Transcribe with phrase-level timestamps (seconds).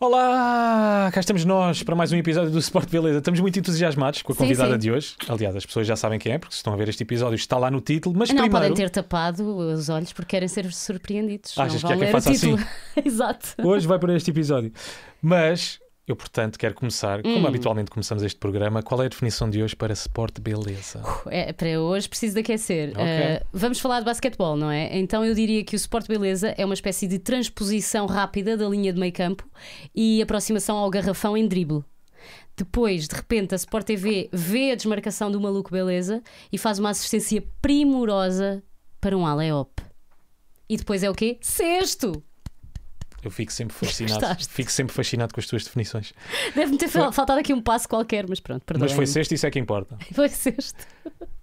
[0.00, 3.18] Olá, cá estamos nós para mais um episódio do Sport Beleza.
[3.18, 4.78] Estamos muito entusiasmados com a Sim, convidada sim.
[4.78, 5.16] de hoje.
[5.28, 7.58] Aliás, as pessoas já sabem quem é, porque se estão a ver este episódio está
[7.58, 8.14] lá no título.
[8.16, 11.52] Mas Não primeiro, podem ter tapado os olhos porque querem ser surpreendidos.
[11.58, 12.56] Achas não que vão quem o faça assim?
[13.04, 13.48] Exato.
[13.64, 14.72] hoje vai para este episódio.
[15.20, 17.46] Mas eu, portanto, quero começar, como Hum.
[17.46, 21.02] habitualmente começamos este programa, qual é a definição de hoje para Sport Beleza?
[21.26, 22.90] É, para hoje preciso de aquecer.
[22.90, 23.02] Ok.
[23.02, 24.96] Uh, vamos falar de basquetebol, não é?
[24.98, 28.92] Então eu diria que o Sport Beleza é uma espécie de transposição rápida da linha
[28.92, 29.46] de meio campo
[29.94, 31.84] e aproximação ao garrafão em drible.
[32.56, 36.90] Depois, de repente, a Sport TV vê a desmarcação do maluco Beleza e faz uma
[36.90, 38.62] assistência primorosa
[39.00, 39.70] para um aleop.
[40.68, 41.38] E depois é o quê?
[41.40, 42.22] Sexto!
[43.22, 44.20] Eu fico sempre fascinado.
[44.20, 44.52] Gostaste?
[44.52, 46.12] Fico sempre fascinado com as tuas definições.
[46.54, 48.86] Deve-me ter fal- faltado aqui um passo qualquer, mas pronto, perdão.
[48.86, 49.98] Mas foi sexto, isso é que importa.
[50.14, 50.86] Foi sexto.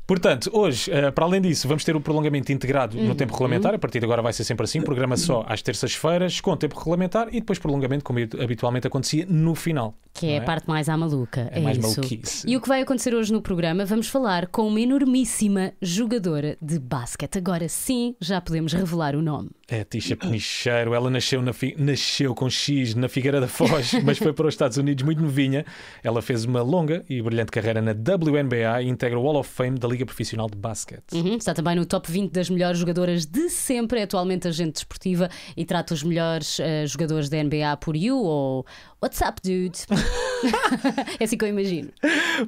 [0.07, 3.07] Portanto, hoje, eh, para além disso, vamos ter o prolongamento integrado Uhum.
[3.07, 3.73] no tempo regulamentar.
[3.73, 7.27] A partir de agora vai ser sempre assim: programa só às terças-feiras, com tempo regulamentar
[7.29, 9.95] e depois prolongamento, como habitualmente acontecia no final.
[10.13, 11.49] Que é não a parte mais à maluca.
[11.51, 11.99] É É, mais isso.
[11.99, 12.47] maluquice.
[12.49, 13.84] E o que vai acontecer hoje no programa?
[13.84, 17.37] Vamos falar com uma enormíssima jogadora de basquete.
[17.37, 19.49] Agora sim, já podemos revelar o nome.
[19.67, 24.17] É Tisha Penicheiro, ela nasceu, na fi- nasceu com X na Figueira da Foz, mas
[24.19, 25.65] foi para os Estados Unidos muito novinha.
[26.03, 29.79] Ela fez uma longa e brilhante carreira na WNBA e integra o Hall of Fame
[29.79, 31.13] da Liga Profissional de Basquete.
[31.13, 33.99] Uhum, está também no top 20 das melhores jogadoras de sempre.
[33.99, 38.65] É atualmente agente desportiva e trata os melhores eh, jogadores da NBA por you ou
[39.02, 39.77] What's up, dude?
[41.20, 41.90] é assim que eu imagino.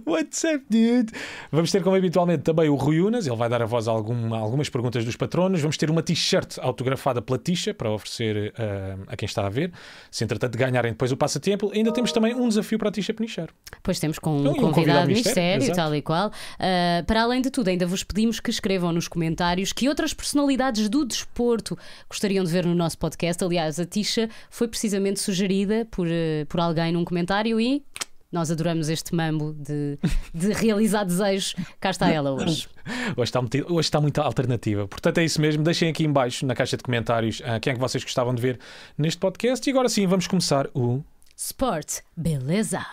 [0.05, 1.11] What's up, dude?
[1.51, 3.27] Vamos ter, como habitualmente, também o Rui Unas.
[3.27, 5.61] Ele vai dar a voz a, algum- a algumas perguntas dos patronos.
[5.61, 9.71] Vamos ter uma t-shirt autografada pela Tisha para oferecer eh, a quem está a ver.
[10.09, 13.53] Se entretanto ganharem depois o passatempo, ainda temos também um desafio para a Tisha Penicheiro.
[13.83, 16.31] Pois temos com um Então, um convidado, convidado de mistério, mistério, tal e qual.
[16.59, 20.89] Ah, para além de tudo, ainda vos pedimos que escrevam nos comentários que outras personalidades
[20.89, 21.77] do desporto
[22.09, 23.43] gostariam de ver no nosso podcast.
[23.43, 27.83] Aliás, a Tisha foi precisamente sugerida por, eh, por alguém num comentário e.
[28.29, 29.97] Nós adoramos este mambo de,
[30.33, 31.55] de realizar desejos.
[31.79, 32.67] Cá está ela hoje.
[33.17, 34.87] Hoje está, muito, hoje está muita alternativa.
[34.87, 35.61] Portanto, é isso mesmo.
[35.61, 38.41] Deixem aqui em baixo, na caixa de comentários, ah, quem é que vocês gostavam de
[38.41, 38.59] ver
[38.97, 39.67] neste podcast.
[39.67, 41.03] E agora sim, vamos começar o.
[41.35, 42.85] Sport, beleza!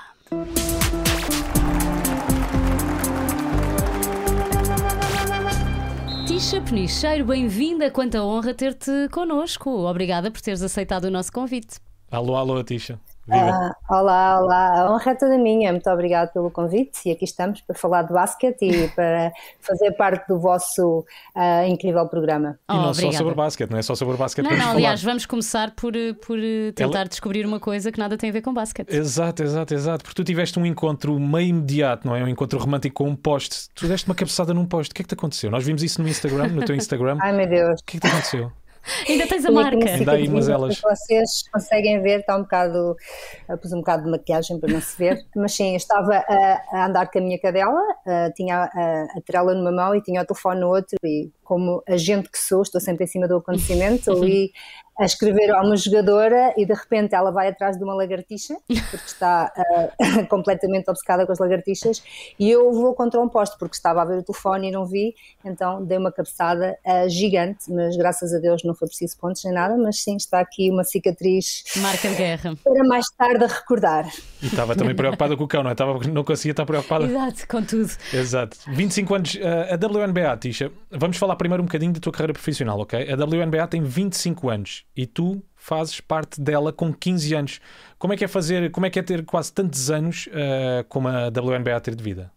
[6.34, 7.92] Tisha Penicheiro, bem-vinda.
[7.92, 9.70] Quanta honra ter-te connosco.
[9.70, 11.76] Obrigada por teres aceitado o nosso convite.
[12.10, 12.98] Alô, alô, Tisha.
[13.30, 15.72] Ah, olá, olá, a honra é toda minha.
[15.72, 20.28] Muito obrigada pelo convite e aqui estamos para falar de basquete e para fazer parte
[20.28, 22.58] do vosso ah, incrível programa.
[22.70, 23.16] E não Oh, só obrigada.
[23.18, 25.12] sobre basquete, não é só sobre basquete Não, não, vamos aliás, falar.
[25.12, 25.92] vamos começar por,
[26.26, 28.92] por eh, tentar descobrir uma coisa que nada tem a ver com basquete.
[28.94, 30.04] Exato, exato, exato.
[30.04, 32.22] Porque tu tiveste um encontro meio imediato, não é?
[32.22, 33.68] Um encontro romântico com um poste.
[33.74, 34.92] Tu deste uma cabeçada num poste.
[34.92, 35.50] O que é que te aconteceu?
[35.50, 37.16] Nós vimos isso no Instagram, no teu Instagram.
[37.22, 37.80] Ai meu Deus.
[37.80, 38.52] O que é que te aconteceu?
[39.08, 39.76] Ainda tens a marca.
[39.76, 40.80] Ainda há aí cicatriz, elas.
[40.80, 42.96] Vocês conseguem ver, está um bocado,
[43.48, 46.62] ah, pus um bocado de maquiagem para não se ver, mas sim, eu estava a,
[46.72, 50.22] a andar com a minha cadela, ah, tinha a, a trela numa mão e tinha
[50.22, 54.10] o telefone no outro e como agente que sou, estou sempre em cima do acontecimento,
[54.12, 54.52] ali
[54.98, 59.06] a escrever a uma jogadora e de repente ela vai atrás de uma lagartixa, porque
[59.06, 62.02] está ah, completamente obcecada com as lagartixas,
[62.38, 65.14] e eu vou contra um poste, porque estava a ver o telefone e não vi,
[65.44, 69.52] então dei uma cabeçada ah, gigante, mas graças a Deus não foi preciso pontos nem
[69.52, 72.56] nada, mas sim, está aqui uma cicatriz Marca de guerra.
[72.62, 74.08] para mais tarde a recordar.
[74.40, 75.72] E estava também preocupada com o cão, não é?
[75.72, 77.04] Estava, não conseguia estar preocupada.
[77.04, 77.90] Exato, com tudo.
[78.12, 78.56] Exato.
[78.68, 79.40] 25 anos, uh,
[79.72, 80.70] a WNBA, Tisha.
[80.90, 83.10] Vamos falar primeiro um bocadinho da tua carreira profissional, ok?
[83.10, 87.60] A WNBA tem 25 anos e tu fazes parte dela com 15 anos.
[87.98, 91.08] Como é que é fazer, como é que é ter quase tantos anos uh, como
[91.08, 92.30] a WNBA ter de vida?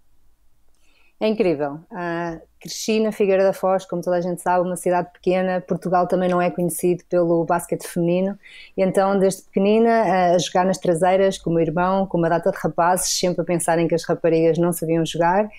[1.19, 1.79] É incrível.
[1.91, 5.59] Ah, cresci na Figueira da Foz, como toda a gente sabe, uma cidade pequena.
[5.61, 8.37] Portugal também não é conhecido pelo basquete feminino.
[8.77, 12.29] E então, desde pequenina, ah, a jogar nas traseiras com o meu irmão, com uma
[12.29, 15.49] data de rapazes, sempre a pensarem que as raparigas não sabiam jogar.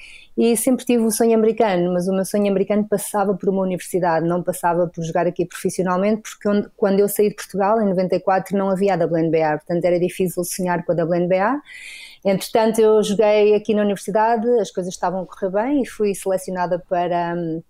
[0.40, 4.24] E sempre tive o sonho americano, mas o meu sonho americano passava por uma universidade,
[4.24, 8.70] não passava por jogar aqui profissionalmente, porque quando eu saí de Portugal, em 94, não
[8.70, 11.60] havia a WNBA, portanto era difícil sonhar com a WNBA.
[12.24, 16.78] Entretanto, eu joguei aqui na universidade, as coisas estavam a correr bem e fui selecionada
[16.88, 17.60] para, hum,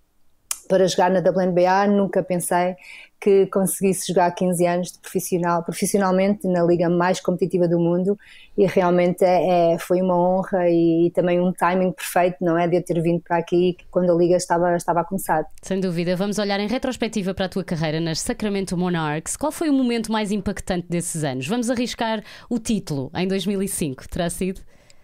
[0.69, 1.87] para jogar na WNBA.
[1.87, 2.75] Nunca pensei
[3.19, 8.17] que conseguisse jogar 15 anos de profissional, profissionalmente na liga mais competitiva do mundo
[8.57, 12.65] e realmente é, é- foi uma honra e, também um timing perfeito, não é?
[12.65, 15.43] De eu ter vindo para aqui quando a liga estava, estava a começar.
[15.61, 16.15] Sem dúvida.
[16.15, 19.35] Vamos olhar em retrospectiva para a tua carreira nas Sacramento Monarchs.
[19.35, 21.45] Qual foi o momento mais impactante desses anos?
[21.45, 24.07] Vamos arriscar o título em 2005.
[24.07, 24.61] Terá sido?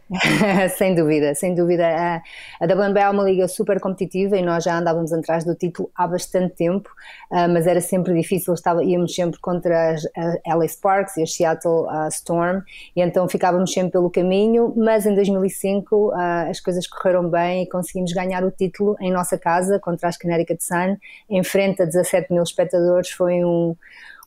[0.77, 1.87] sem dúvida, sem dúvida.
[1.87, 6.07] A, WNBA é uma liga super competitiva e nós já andávamos atrás do título há
[6.07, 6.89] bastante tempo,
[7.31, 10.03] uh, mas era sempre difícil, estava, íamos sempre contra as
[10.45, 12.61] LA Sparks e a Seattle uh, Storm
[12.95, 16.13] e então ficávamos sempre pelo caminho, mas em 2005 uh,
[16.49, 20.63] as coisas correram bem e conseguimos ganhar o título em nossa casa contra as Connecticut
[20.63, 20.97] Sun,
[21.29, 23.75] em frente a 17 mil espectadores, foi um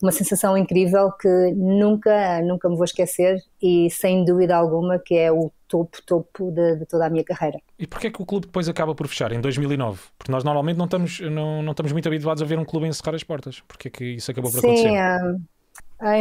[0.00, 5.32] uma sensação incrível que nunca, nunca me vou esquecer e sem dúvida alguma que é
[5.32, 7.61] o topo, topo de, de toda a minha carreira.
[7.79, 10.00] E porquê é que o clube depois acaba por fechar em 2009?
[10.19, 13.15] Porque nós normalmente não estamos, não, não estamos muito habituados a ver um clube encerrar
[13.15, 13.61] as portas.
[13.61, 14.91] Porquê é que isso acabou por Sim, acontecer?
[14.91, 15.37] Um ah,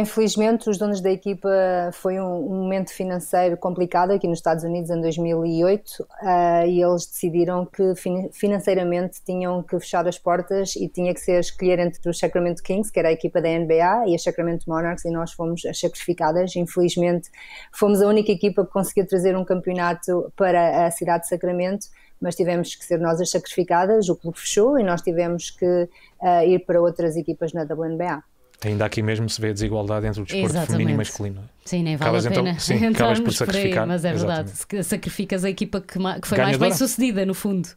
[0.00, 1.48] infelizmente, os donos da equipa
[1.92, 6.82] foi um, um, momento financeiro complicado aqui nos Estados Unidos em 2008 uh, ah, e
[6.82, 11.78] eles decidiram que fin financeiramente tinham que fechar as portas e tinha que ser escolher
[11.78, 15.10] entre os Sacramento Kings, que era a equipa da NBA, e as Sacramento Monarchs, e
[15.12, 16.56] nós fomos as sacrificadas.
[16.56, 17.30] Infelizmente,
[17.72, 21.86] fomos a única equipa que conseguiu trazer um campeonato para a cidade de Sacramento
[22.20, 25.88] mas tivemos que ser nós as sacrificadas, o clube fechou e nós tivemos que
[26.20, 28.24] uh, ir para outras equipas na WNBA.
[28.64, 30.72] Ainda aqui mesmo se vê a desigualdade entre o desporto Exatamente.
[30.72, 31.40] feminino e masculino.
[31.64, 33.82] Sim, nem vale acabas a pena então, sim, acabas por sacrificar.
[33.84, 34.84] Aí, mas é verdade, Exatamente.
[34.84, 36.58] sacrificas a equipa que, que foi Ganhadora.
[36.58, 37.68] mais bem sucedida, no fundo.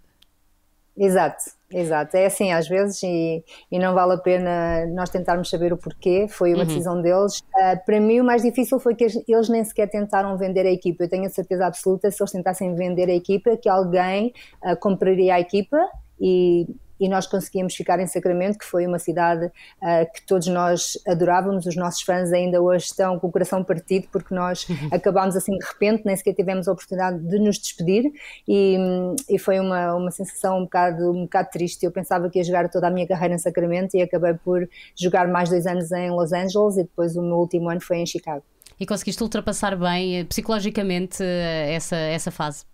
[0.97, 2.17] Exato, exato.
[2.17, 6.27] É assim às vezes e, e não vale a pena nós tentarmos saber o porquê,
[6.27, 6.67] foi uma uhum.
[6.67, 7.39] decisão deles.
[7.39, 11.03] Uh, para mim o mais difícil foi que eles nem sequer tentaram vender a equipa.
[11.03, 14.33] Eu tenho a certeza absoluta se eles tentassem vender a equipa que alguém
[14.63, 15.77] uh, compraria a equipa
[16.19, 16.67] e
[17.01, 21.65] e nós conseguimos ficar em Sacramento, que foi uma cidade uh, que todos nós adorávamos,
[21.65, 25.65] os nossos fãs ainda hoje estão com o coração partido porque nós acabámos assim de
[25.65, 28.03] repente, nem sequer tivemos a oportunidade de nos despedir
[28.47, 28.77] e,
[29.27, 31.83] e foi uma, uma sensação um bocado, um bocado triste.
[31.83, 35.27] Eu pensava que ia jogar toda a minha carreira em Sacramento e acabei por jogar
[35.27, 38.43] mais dois anos em Los Angeles e depois o meu último ano foi em Chicago.
[38.79, 42.65] E conseguiste ultrapassar bem eh, psicologicamente eh, essa, essa fase?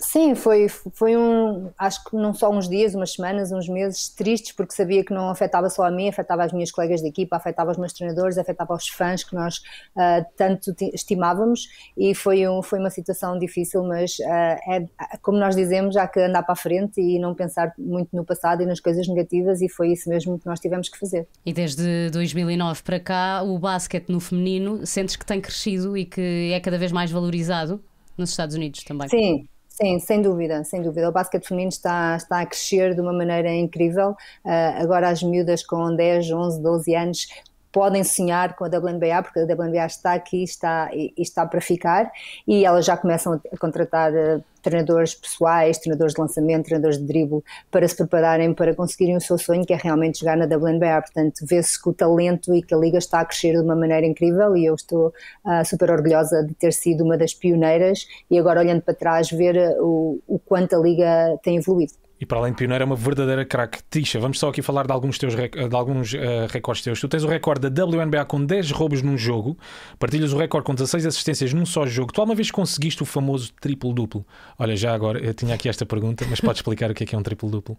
[0.00, 4.52] Sim, foi, foi um, acho que não só uns dias, umas semanas, uns meses tristes,
[4.52, 7.72] porque sabia que não afetava só a mim, afetava as minhas colegas de equipa, afetava
[7.72, 12.78] os meus treinadores, afetava os fãs que nós uh, tanto estimávamos e foi, um, foi
[12.78, 14.24] uma situação difícil, mas uh,
[14.72, 14.88] é,
[15.20, 18.62] como nós dizemos, há que andar para a frente e não pensar muito no passado
[18.62, 21.26] e nas coisas negativas e foi isso mesmo que nós tivemos que fazer.
[21.44, 26.52] E desde 2009 para cá, o basquete no feminino, sentes que tem crescido e que
[26.52, 27.82] é cada vez mais valorizado
[28.16, 29.08] nos Estados Unidos também?
[29.08, 29.48] Sim,
[29.80, 31.08] Sim, sem dúvida, sem dúvida.
[31.08, 34.10] O basquete feminino está, está a crescer de uma maneira incrível.
[34.44, 37.28] Uh, agora as miúdas com 10, 11, 12 anos
[37.72, 42.10] podem sonhar com a WNBA, porque a WNBA está aqui está, e está para ficar,
[42.46, 47.42] e elas já começam a contratar uh, treinadores pessoais, treinadores de lançamento, treinadores de drible,
[47.70, 51.02] para se prepararem para conseguirem o seu sonho, que é realmente jogar na WNBA.
[51.02, 54.06] Portanto, vê-se que o talento e que a liga está a crescer de uma maneira
[54.06, 55.08] incrível e eu estou
[55.44, 59.76] uh, super orgulhosa de ter sido uma das pioneiras e agora olhando para trás ver
[59.80, 62.07] o, o quanto a liga tem evoluído.
[62.20, 63.78] E para além de pioneiro, é uma verdadeira craque.
[63.88, 66.18] Tisha, vamos só aqui falar de alguns, teus, de alguns uh,
[66.50, 67.00] recordes teus.
[67.00, 69.56] Tu tens o recorde da WNBA com 10 roubos num jogo,
[69.98, 72.12] partilhas o recorde com 16 assistências num só jogo.
[72.12, 74.26] Tu alguma vez conseguiste o famoso triplo-duplo?
[74.58, 77.14] Olha, já agora, eu tinha aqui esta pergunta, mas podes explicar o que é que
[77.14, 77.76] é um triplo-duplo?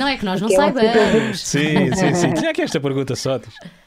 [0.00, 1.40] Não é que nós não é saibamos.
[1.40, 2.34] Sim, sim, sim.
[2.34, 3.38] Tinha aqui esta pergunta só.
[3.38, 3.81] Tisha.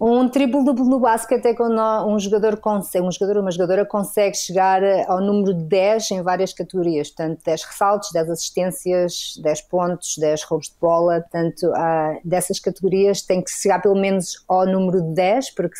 [0.00, 4.36] Um triplo duplo no basquete é quando um jogador consegue, um jogador uma jogadora consegue
[4.36, 10.42] chegar ao número 10 em várias categorias, portanto 10 ressaltos, 10 assistências, 10 pontos, 10
[10.42, 15.50] roubos de bola, portanto uh, dessas categorias tem que chegar pelo menos ao número 10,
[15.54, 15.76] porque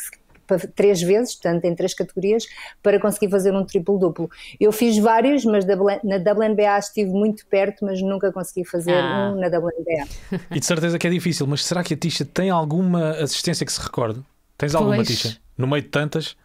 [0.75, 2.45] três vezes, portanto, em três categorias,
[2.81, 4.29] para conseguir fazer um triplo-duplo.
[4.59, 9.33] Eu fiz vários, mas na WNBA estive muito perto, mas nunca consegui fazer ah.
[9.33, 10.39] um na WNBA.
[10.51, 13.71] E de certeza que é difícil, mas será que a Tisha tem alguma assistência que
[13.71, 14.21] se recorde?
[14.57, 15.07] Tens alguma, pois.
[15.07, 15.37] Tisha?
[15.57, 16.35] No meio de tantas?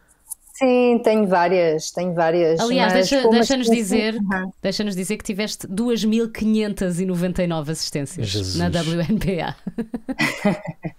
[0.60, 2.60] Sim, tenho várias, tenho várias.
[2.60, 4.52] Aliás, deixa, deixa-nos dizer, uhum.
[4.60, 8.56] deixa dizer que tiveste 2.599 assistências Jesus.
[8.56, 9.56] na WNBA.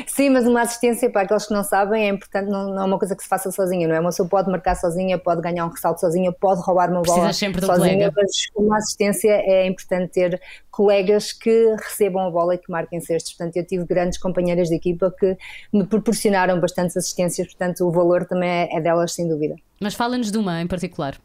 [0.06, 2.98] Sim, mas uma assistência, para aqueles que não sabem, é importante, não, não é uma
[2.98, 4.00] coisa que se faça sozinha, não é?
[4.00, 7.64] Uma pessoa pode marcar sozinha, pode ganhar um ressalto sozinha, pode roubar uma bola sempre
[7.64, 10.40] sozinha, mas uma assistência é importante ter
[10.70, 13.32] colegas que recebam a bola e que marquem cestos.
[13.34, 15.36] Portanto, eu tive grandes companheiras de equipa que
[15.72, 19.56] me proporcionaram bastantes assistências, portanto, o valor também é, é delas, sem dúvida.
[19.80, 21.16] Mas fala-nos de uma em particular.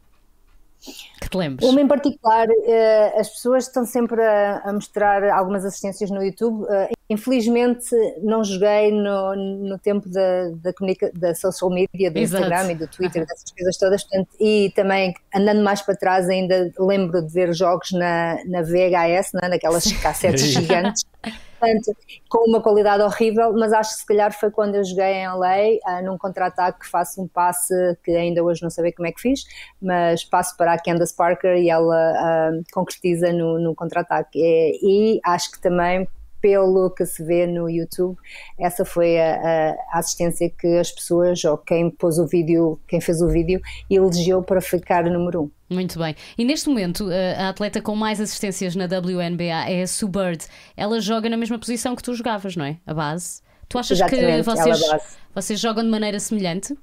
[1.20, 1.68] Que te lembres?
[1.68, 6.64] Uma em particular, uh, as pessoas estão sempre a, mostrar algumas assistências no YouTube.
[6.64, 7.90] Uh, infelizmente,
[8.22, 10.72] não joguei no, no tempo da, da,
[11.14, 12.44] da social media, do Exato.
[12.44, 14.04] Instagram e do Twitter, dessas coisas todas.
[14.04, 19.32] Portanto, e também, andando mais para trás, ainda lembro de ver jogos na, na VHS,
[19.34, 21.04] né, naquelas cassetes gigantes.
[21.60, 21.96] Portanto,
[22.30, 26.00] com uma qualidade horrível, mas acho que se calhar foi quando eu joguei em LA,
[26.00, 29.22] uh, num contra-ataque que faço um passe que ainda hoje não sei como é que
[29.22, 29.46] fiz,
[29.82, 34.40] mas passo para a Candace Parker e ela uh, concretiza no, no contra-ataque.
[34.40, 36.08] E, e acho que também
[36.46, 38.16] pelo que se vê no YouTube,
[38.60, 43.20] essa foi a, a, assistência que as pessoas, ou quem pôs o vídeo, quem fez
[43.20, 43.60] o vídeo,
[43.90, 45.52] elegeu para ficar número um.
[45.74, 46.16] Muito bem.
[46.38, 50.46] E neste momento, a atleta com mais assistências na WNBA é a Sue Bird.
[50.78, 52.78] Ela joga na mesma posição que tu jogavas, não é?
[52.86, 53.42] A base.
[53.68, 56.78] Tu achas Exatamente, que vocês, vocês jogam de maneira semelhante?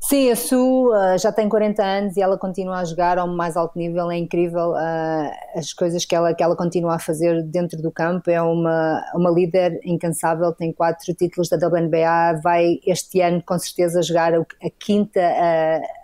[0.00, 3.56] Sim, a Su uh, já tem 40 anos e ela continua a jogar ao mais
[3.56, 7.80] alto nível, é incrível uh, as coisas que ela, que ela continua a fazer dentro
[7.82, 13.42] do campo, é uma, uma líder incansável, tem quatro títulos da WNBA, vai este ano
[13.44, 15.96] com certeza jogar a, a quinta uh,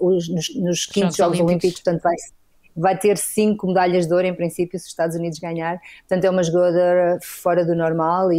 [0.00, 2.14] os, nos, nos quintos Jogos, Olímpicos, portanto vai
[2.76, 5.80] vai ter cinco medalhas de ouro em princípio se os Estados Unidos ganhar.
[6.00, 8.36] Portanto, é uma jogadora fora do normal e,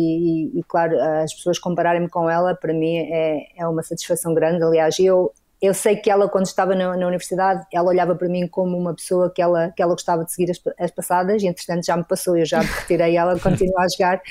[0.53, 4.63] e, e claro, as pessoas compararem-me com ela, para mim é, é uma satisfação grande.
[4.63, 8.47] Aliás, eu eu sei que ela, quando estava na, na, universidade, ela olhava para mim
[8.47, 11.83] como uma pessoa que ela, que ela gostava de seguir as, as passadas, e entretanto
[11.83, 14.21] já me passou, eu já me retirei, ela continua a jogar.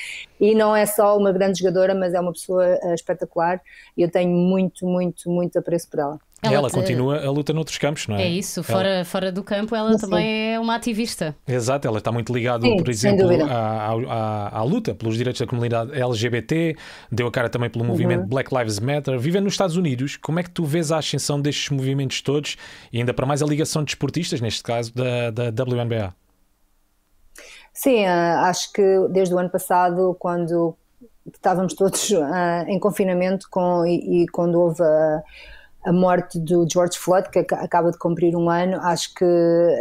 [0.40, 3.60] E não é só uma grande jogadora, mas é uma pessoa uh, espetacular,
[3.96, 6.20] e eu tenho muito, muito, muito apreço por ela.
[6.46, 6.74] Ela, ela te...
[6.74, 8.22] continua a luta noutros campos, não é?
[8.22, 9.04] É isso, fora, ela...
[9.04, 9.98] fora do campo, ela Sim.
[9.98, 11.36] também é uma ativista.
[11.46, 15.92] Exato, ela está muito ligada, por exemplo, à, à, à, luta pelos direitos da comunidade
[15.92, 16.76] LGBT,
[17.10, 18.28] deu a cara também pelo movimento uhum.
[18.28, 19.18] Black Lives Matter.
[19.18, 22.56] Vivendo nos Estados Unidos, como é que tu vês a ascensão destes movimentos todos
[22.92, 26.14] e ainda para mais a ligação de esportistas, neste caso da, da WNBA?
[27.72, 30.74] Sim, eh, acho que desde o ano passado, quando
[31.32, 34.82] estávamos todos uh, em confinamento com, e, e quando houve.
[34.82, 35.22] Uh,
[35.86, 39.24] a morte do George Floyd, que acaba de cumprir um ano, acho que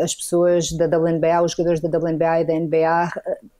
[0.03, 3.09] as pessoas da WNBA, os jogadores da WNBA e da NBA,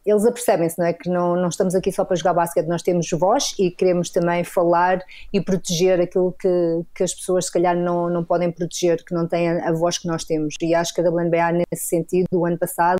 [0.06, 0.94] eles apercebem-se, não é?
[0.94, 4.44] Que não, não estamos aqui só para jogar basquete, nós temos voz e queremos também
[4.44, 5.00] falar
[5.34, 9.28] e proteger aquilo que, que as pessoas se calhar não, não podem proteger, que não
[9.28, 10.54] têm a, a voz que nós temos.
[10.62, 13.00] E acho que a WNBA, nesse sentido, o ano passado,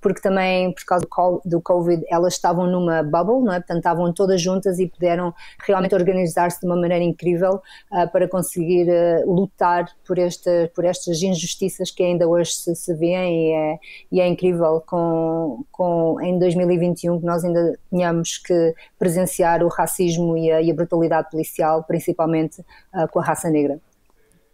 [0.00, 1.06] porque também por causa
[1.44, 3.58] do Covid, elas estavam numa bubble, não é?
[3.58, 5.34] Portanto, estavam todas juntas e puderam
[5.66, 7.60] realmente organizar-se de uma maneira incrível
[7.92, 12.94] uh, para conseguir uh, lutar por, esta, por estas injustiças que ainda hoje se, se
[12.94, 13.78] vêem e é,
[14.12, 20.36] e é incrível com, com em 2021 que nós ainda tenhamos que presenciar o racismo
[20.36, 22.60] e a, e a brutalidade policial, principalmente
[22.94, 23.80] uh, com a raça negra.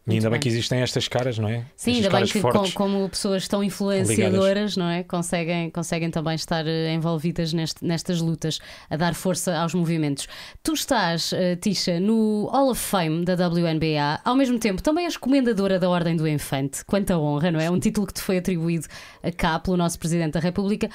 [0.07, 0.33] E ainda bem.
[0.33, 1.65] bem que existem estas caras, não é?
[1.75, 5.03] Sim, ainda bem que com, como pessoas tão influenciadoras, não é?
[5.03, 8.59] Conseguem, conseguem também estar eh, envolvidas neste, nestas lutas,
[8.91, 10.29] a dar força aos movimentos.
[10.63, 15.17] Tu estás, uh, Tisha, no Hall of Fame da WNBA, ao mesmo tempo também és
[15.17, 16.85] comendadora da Ordem do Infante.
[16.85, 17.71] Quanta honra, não é?
[17.71, 18.87] Um título que te foi atribuído
[19.23, 20.91] a cá pelo nosso Presidente da República.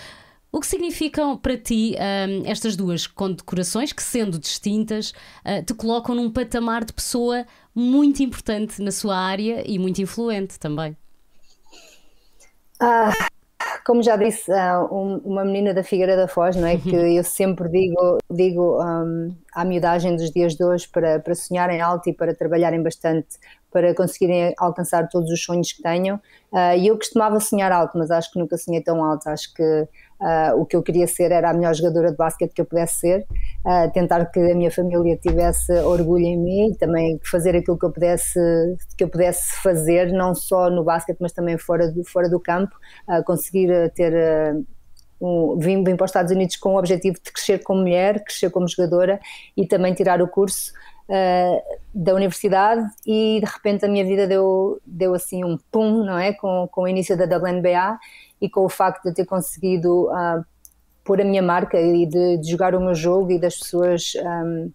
[0.52, 5.12] O que significam para ti um, estas duas condecorações, que sendo distintas,
[5.46, 10.60] uh, te colocam num patamar de pessoa muito importante na sua área e muito influente
[10.60, 10.98] também?
[12.80, 13.12] Ah,
[13.86, 16.78] como já disse, uh, um, uma menina da Figueira da Foz, não é?
[16.82, 21.80] Que eu sempre digo, digo um, à miudagem dos dias de hoje para, para sonharem
[21.80, 23.38] alto e para trabalharem bastante
[23.72, 26.18] para conseguirem alcançar todos os sonhos que tenham.
[26.52, 29.28] Uh, e eu costumava sonhar alto, mas acho que nunca sonhei tão alto.
[29.28, 29.88] Acho que
[30.22, 33.00] uh, o que eu queria ser era a melhor jogadora de basquete que eu pudesse
[33.00, 33.26] ser,
[33.66, 37.92] uh, tentar que a minha família tivesse orgulho em mim, também fazer aquilo que eu
[37.92, 38.40] pudesse
[38.98, 42.76] que eu pudesse fazer, não só no basquete, mas também fora do, fora do campo,
[43.26, 44.14] conseguir ter
[45.22, 48.50] um, vim, vim para os Estados Unidos com o objetivo de crescer como mulher, crescer
[48.50, 49.20] como jogadora
[49.56, 50.72] e também tirar o curso
[51.10, 56.18] uh, da universidade e de repente a minha vida deu, deu assim um pum, não
[56.18, 56.34] é?
[56.34, 58.00] Com, com o início da WNBA
[58.40, 60.46] e com o facto de ter conseguido uh,
[61.04, 64.72] pôr a minha marca e de, de, jogar o meu jogo e das pessoas um,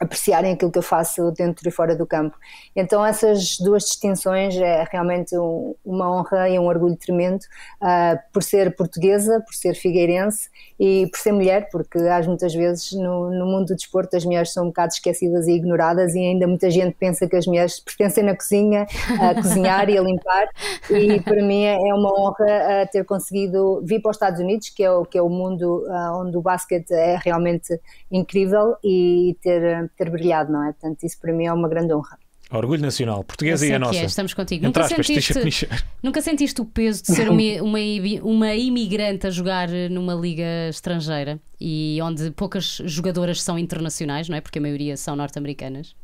[0.00, 2.36] apreciarem aquilo que eu faço dentro e fora do campo.
[2.74, 7.42] Então essas duas distinções é realmente um, uma honra e um orgulho tremendo
[7.80, 12.92] uh, por ser portuguesa, por ser figueirense e por ser mulher, porque às muitas vezes
[12.92, 16.46] no, no, mundo do desporto as mulheres são um bocado esquecidas e ignoradas e ainda
[16.46, 18.86] muita gente pensa que as mulheres pertencem na cozinha
[19.20, 20.48] a cozinhar e a limpar
[20.90, 24.70] e para mim é, é uma honra uh, ter conseguido vir para os Estados Unidos,
[24.70, 29.36] que é o, que é o mundo uh, onde o basquete é realmente incrível e
[29.40, 30.72] ter ter brilhado, não é?
[30.72, 32.18] Portanto, isso para mim é uma grande honra.
[32.50, 33.98] Orgulho nacional, portuguesa e a nossa.
[33.98, 34.64] É, estamos contigo.
[34.64, 35.34] Nunca sentiste,
[36.02, 37.78] nunca sentiste o peso de ser uma, uma,
[38.22, 44.40] uma imigrante a jogar numa liga estrangeira e onde poucas jogadoras são internacionais, não é?
[44.40, 45.96] Porque a maioria são norte-americanas.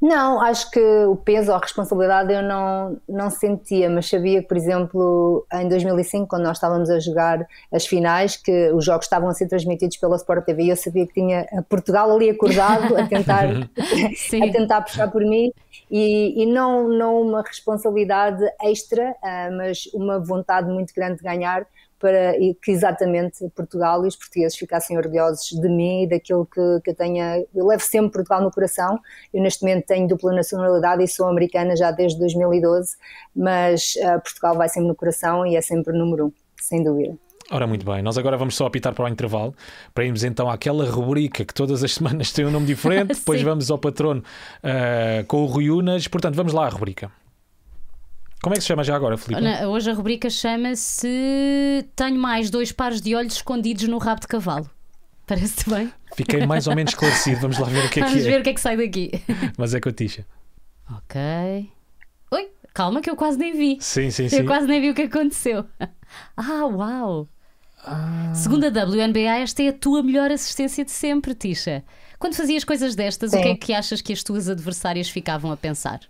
[0.00, 4.46] Não, acho que o peso ou a responsabilidade eu não, não sentia, mas sabia que,
[4.46, 9.28] por exemplo, em 2005, quando nós estávamos a jogar as finais, que os jogos estavam
[9.28, 13.46] a ser transmitidos pela Sport TV eu sabia que tinha Portugal ali acordado a tentar,
[13.50, 15.52] a tentar puxar por mim
[15.90, 21.66] e, e, não, não uma responsabilidade extra, uh, mas uma vontade muito grande de ganhar
[21.98, 26.90] para que exatamente Portugal e os portugueses ficassem orgulhosos de mim e daquilo que, que
[26.90, 27.44] eu tenha.
[27.54, 28.98] Eu levo sempre Portugal no coração.
[29.32, 32.96] Eu, neste momento, tenho dupla nacionalidade e sou americana já desde 2012,
[33.34, 37.16] mas uh, Portugal vai sempre no coração e é sempre o número um, sem dúvida.
[37.50, 39.54] Ora, muito bem, nós agora vamos só apitar para o intervalo
[39.94, 43.70] para irmos então àquela rubrica que todas as semanas tem um nome diferente, depois vamos
[43.70, 44.22] ao patrono
[44.62, 46.06] uh, com o Rui Unas.
[46.06, 47.10] Portanto, vamos lá à rubrica.
[48.42, 49.42] Como é que se chama já agora, Filipe?
[49.66, 54.70] Hoje a rubrica chama-se Tenho mais dois pares de olhos escondidos no rabo de cavalo.
[55.26, 55.92] Parece-te bem?
[56.14, 57.40] Fiquei mais ou menos esclarecido.
[57.40, 58.22] Vamos lá ver o que é Vamos que é.
[58.22, 59.10] Vamos ver o que é que sai daqui.
[59.58, 60.24] Mas é com a Tisha.
[60.90, 61.20] Ok.
[62.30, 63.76] Oi, calma que eu quase nem vi.
[63.80, 64.36] Sim, sim, eu sim.
[64.36, 65.66] Eu quase nem vi o que aconteceu.
[66.34, 67.28] Ah, uau!
[67.84, 68.32] Ah.
[68.34, 71.84] Segundo a WNBA, esta é a tua melhor assistência de sempre, Tisha.
[72.18, 73.38] Quando fazias coisas destas, sim.
[73.38, 76.00] o que é que achas que as tuas adversárias ficavam a pensar?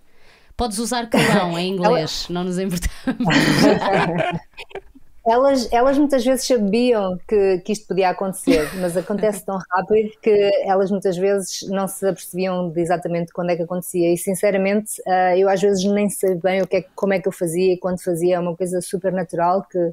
[0.58, 2.34] Podes usar calão em inglês, Ela...
[2.34, 3.28] não nos importamos.
[5.24, 10.50] elas, elas muitas vezes sabiam que, que isto podia acontecer, mas acontece tão rápido que
[10.64, 14.12] elas muitas vezes não se apercebiam de exatamente quando é que acontecia.
[14.12, 17.28] E sinceramente, uh, eu às vezes nem sei bem o que é, como é que
[17.28, 18.34] eu fazia e quando fazia.
[18.34, 19.92] É uma coisa super natural que,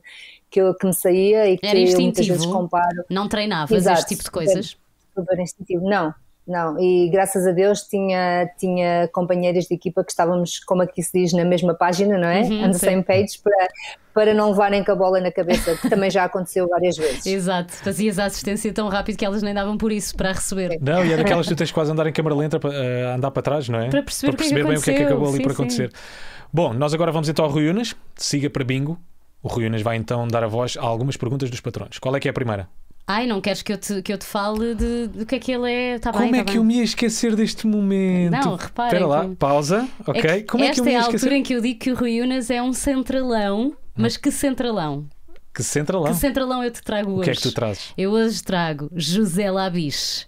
[0.50, 3.06] que, eu, que me saía e que Era eu muitas vezes comparo.
[3.08, 4.66] Não treinavas Exato, este tipo de coisas?
[5.14, 5.88] Super, super instintivo.
[5.88, 6.12] Não,
[6.48, 11.20] não, e graças a Deus tinha, tinha companheiras de equipa que estávamos, como aqui se
[11.20, 12.42] diz, na mesma página, não é?
[12.42, 13.68] Uhum, On the same page, para,
[14.14, 17.26] para não levarem com a bola na cabeça, que também já aconteceu várias vezes.
[17.26, 20.78] Exato, fazias a assistência tão rápido que elas nem davam por isso para receber.
[20.80, 23.16] Não, e é daquelas que tu tens quase a andar em câmara lenta para uh,
[23.16, 23.90] andar para trás, não é?
[23.90, 25.62] Para perceber, para perceber bem o que é que acabou ali sim, para sim.
[25.62, 25.92] acontecer.
[26.54, 29.00] Bom, nós agora vamos então ao Rui Unas, siga para bingo.
[29.42, 31.98] O Rui Unas vai então dar a voz a algumas perguntas dos patrões.
[31.98, 32.70] Qual é que é a primeira?
[33.08, 35.52] Ai, não queres que eu te, que eu te fale de, do que é que
[35.52, 36.00] ele é?
[36.00, 36.58] Tá Como bem, é tá que bem.
[36.58, 38.32] eu me ia esquecer deste momento?
[38.32, 38.88] Não, repara.
[38.90, 40.24] Espera lá, pausa, ok?
[40.24, 41.26] É que Como é que esta eu me é ia a esquecer?
[41.28, 45.06] altura em que eu digo que o Rui Unas é um centralão, mas que centralão?
[45.54, 46.12] Que centralão.
[46.12, 47.20] Que centralão eu te trago hoje?
[47.22, 47.94] O que é que tu trazes?
[47.96, 50.26] Eu hoje trago José Labiche.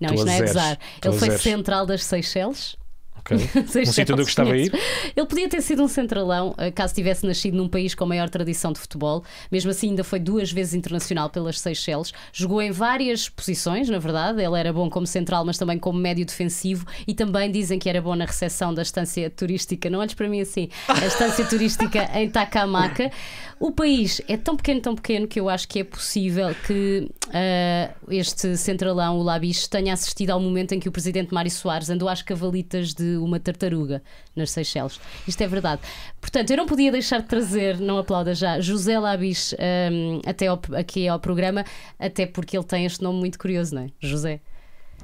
[0.00, 0.76] Não, Tu isto a não é gozar.
[1.00, 1.42] Tu Ele a foi zeros.
[1.42, 2.76] central das Seychelles.
[3.24, 3.38] Ok.
[3.84, 4.72] Um sítio onde eu gostava de ir.
[5.16, 8.72] Ele podia ter sido um centralão eh, caso tivesse nascido num país com maior tradição
[8.72, 9.24] de futebol.
[9.50, 12.12] Mesmo assim, ainda foi duas vezes internacional pelas Seychelles.
[12.32, 14.42] Jogou em várias posições, na verdade.
[14.42, 16.86] Ele era bom como central, mas também como médio defensivo.
[17.06, 19.88] E também dizem que era bom na recepção da estância turística.
[19.88, 20.68] Não olhes para mim assim.
[20.88, 23.10] A estância turística em Takamaca.
[23.58, 27.90] O país é tão pequeno, tão pequeno, que eu acho que é possível que eh,
[28.08, 32.08] este centralão, o Labiche, tenha assistido ao momento em que o presidente Mário Soares andou
[32.08, 34.02] às cavalitas de uma tartaruga
[34.34, 35.00] nas Seychelles.
[35.26, 35.80] Isto é verdade.
[36.20, 40.60] Portanto, eu não podia deixar de trazer, não aplauda já, José Labiche ehm, até ao-
[40.76, 41.64] aqui ao programa,
[41.98, 43.86] até porque ele tem este nome muito curioso, não é?
[44.00, 44.40] José.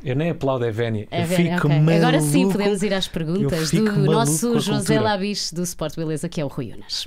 [0.03, 1.07] Eu nem aplaudo, é Vénia.
[1.11, 1.69] É eu fico ok.
[1.71, 1.91] maluco.
[1.93, 4.99] Agora sim podemos ir às perguntas do nosso a José.
[4.99, 7.07] Labiche do Sport Beleza, que é o Rui Unas.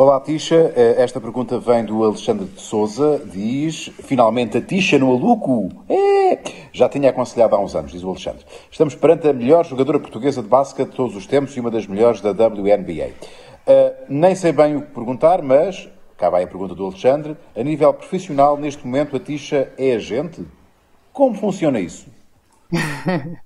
[0.00, 0.72] Olá, Tisha.
[0.74, 3.20] Eh, Esta pergunta vem do Alexandre de Souza.
[3.22, 5.68] Diz: Finalmente a Tisha no Aluco?
[5.90, 6.38] É!
[6.72, 8.42] Já tinha aconselhado há uns anos, diz o Alexandre.
[8.70, 11.86] Estamos perante a melhor jogadora portuguesa de basquete de todos os tempos e uma das
[11.86, 13.10] melhores da WNBA.
[13.66, 15.86] Eh, nem sei bem o que perguntar, mas
[16.16, 17.36] cá vai a pergunta do Alexandre.
[17.54, 20.42] A nível profissional, neste momento, a Tisha é agente?
[21.12, 22.06] Como funciona isso?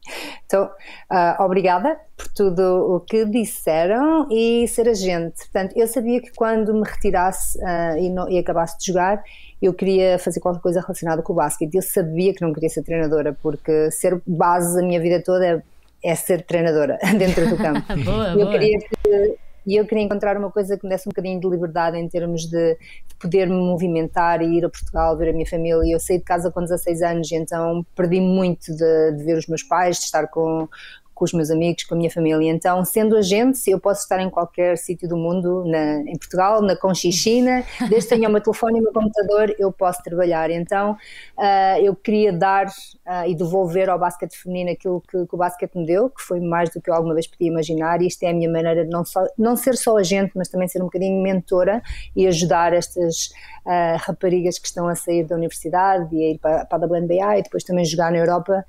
[0.47, 0.71] Então,
[1.11, 2.63] ah, obrigada por tudo
[2.95, 5.39] o que disseram e ser agente.
[5.39, 9.23] Portanto, eu sabia que quando me retirasse ah, e, não- e acabasse de jogar,
[9.61, 11.75] eu queria fazer qualquer coisa relacionada com o basquete.
[11.75, 15.63] Eu sabia que não queria ser treinadora, porque ser base da minha vida toda é,
[16.05, 17.83] é ser treinadora dentro do campo.
[18.05, 18.51] boa, eu boa.
[18.53, 21.97] queria que- e eu queria encontrar uma coisa que me desse um bocadinho de liberdade
[21.97, 25.95] em termos de, de poder me movimentar e ir a Portugal ver a minha família.
[25.95, 29.63] Eu saí de casa com 16 anos então perdi muito de, de ver os meus
[29.63, 30.69] pais, de estar com,
[31.15, 32.51] com os meus amigos, com a minha família.
[32.51, 36.77] Então, sendo agente, eu posso estar em qualquer sítio do mundo, na, em Portugal, na
[36.77, 40.51] Conchichina, desde que tenha o meu telefone e o meu computador, eu posso trabalhar.
[40.51, 40.97] Então,
[41.39, 42.67] ah, eu queria dar
[43.07, 46.41] ah, e devolver ao basquete feminino aquilo que, que o basquete me deu, que foi
[46.41, 48.91] mais do que eu alguma vez podia imaginar, e isto é a minha maneira de
[48.91, 51.83] não, só, não ser só agente, mas também ser um bocadinho mentora
[52.17, 53.31] e ajudar estas
[53.65, 57.39] ah, raparigas que estão a sair da universidade e a ir para, para a WNBA
[57.39, 58.65] e depois também jogar na Europa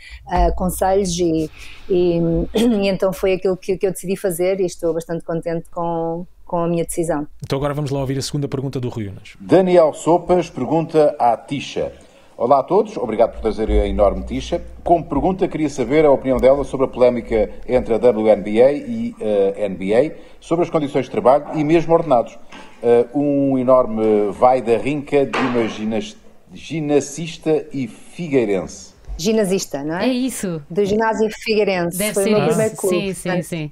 [0.56, 1.50] conselhos e,
[1.90, 2.20] e,
[2.54, 6.58] e então foi aquilo que, que eu decidi fazer e estou bastante contente com, com
[6.58, 7.28] a minha decisão.
[7.44, 9.36] Então agora vamos lá ouvir a segunda pergunta do Rui Unas.
[9.40, 11.92] Daniel Sopas pergunta à Tisha:
[12.38, 14.62] Olá a todos, obrigado por trazer a enorme tixa.
[14.84, 19.16] Como pergunta, queria saber a opinião dela sobre a polémica entre a WNBA e
[19.56, 22.38] a NBA, sobre as condições de trabalho e mesmo ordenados.
[22.84, 25.66] Uh, um enorme vai da rinca de uma
[26.54, 28.95] ginasista e figueirense.
[29.18, 30.10] Ginasista, não é?
[30.10, 30.62] É isso.
[30.70, 31.98] Do ginásio Figueirense.
[31.98, 32.50] Deve Foi ser o meu isso.
[32.50, 32.96] primeiro clube.
[32.96, 33.72] Sim, sim, portanto, sim.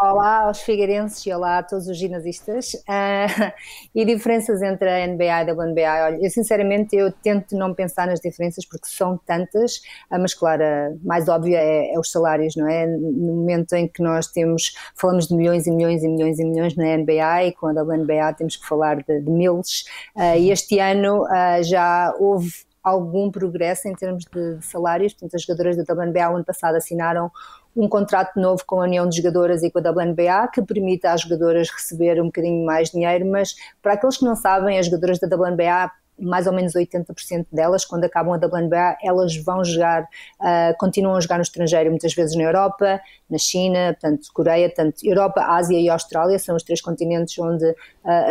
[0.00, 2.70] Olá aos figueirenses e olá a todos os ginasistas.
[2.88, 3.26] Ah,
[3.92, 6.04] e diferenças entre a NBA e a WNBA?
[6.04, 10.62] Olha, eu sinceramente eu tento não pensar nas diferenças porque são tantas, ah, mas claro,
[10.62, 12.86] a mais óbvia é, é os salários, não é?
[12.86, 16.76] No momento em que nós temos, falamos de milhões e milhões e milhões e milhões
[16.76, 19.82] na NBA e com a WNBA temos que falar de, de miles.
[20.14, 25.42] Ah, e este ano ah, já houve algum progresso em termos de, salários, portanto as
[25.42, 27.30] jogadoras da WNBA ano passado assinaram
[27.76, 31.20] um contrato novo com a União de Jogadoras e com a WNBA que permite às
[31.20, 35.28] jogadoras receber um bocadinho mais dinheiro, mas para aqueles que não sabem, as jogadoras da
[35.28, 41.16] WNBA mais ou menos 80% delas, quando acabam a WNBA, elas vão jogar, uh, continuam
[41.16, 45.78] a jogar no estrangeiro, muitas vezes na Europa, na China, portanto, Coreia, portanto, Europa, Ásia
[45.78, 46.38] e Austrália.
[46.38, 47.74] São os três continentes onde uh,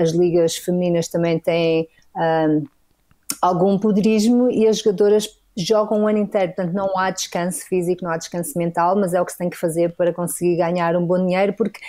[0.02, 2.65] as ligas femininas também têm um,
[3.41, 8.12] algum poderismo e as jogadoras jogam o ano inteiro, portanto não há descanso físico, não
[8.12, 11.06] há descanso mental, mas é o que se tem que fazer para conseguir ganhar um
[11.06, 11.80] bom dinheiro, porque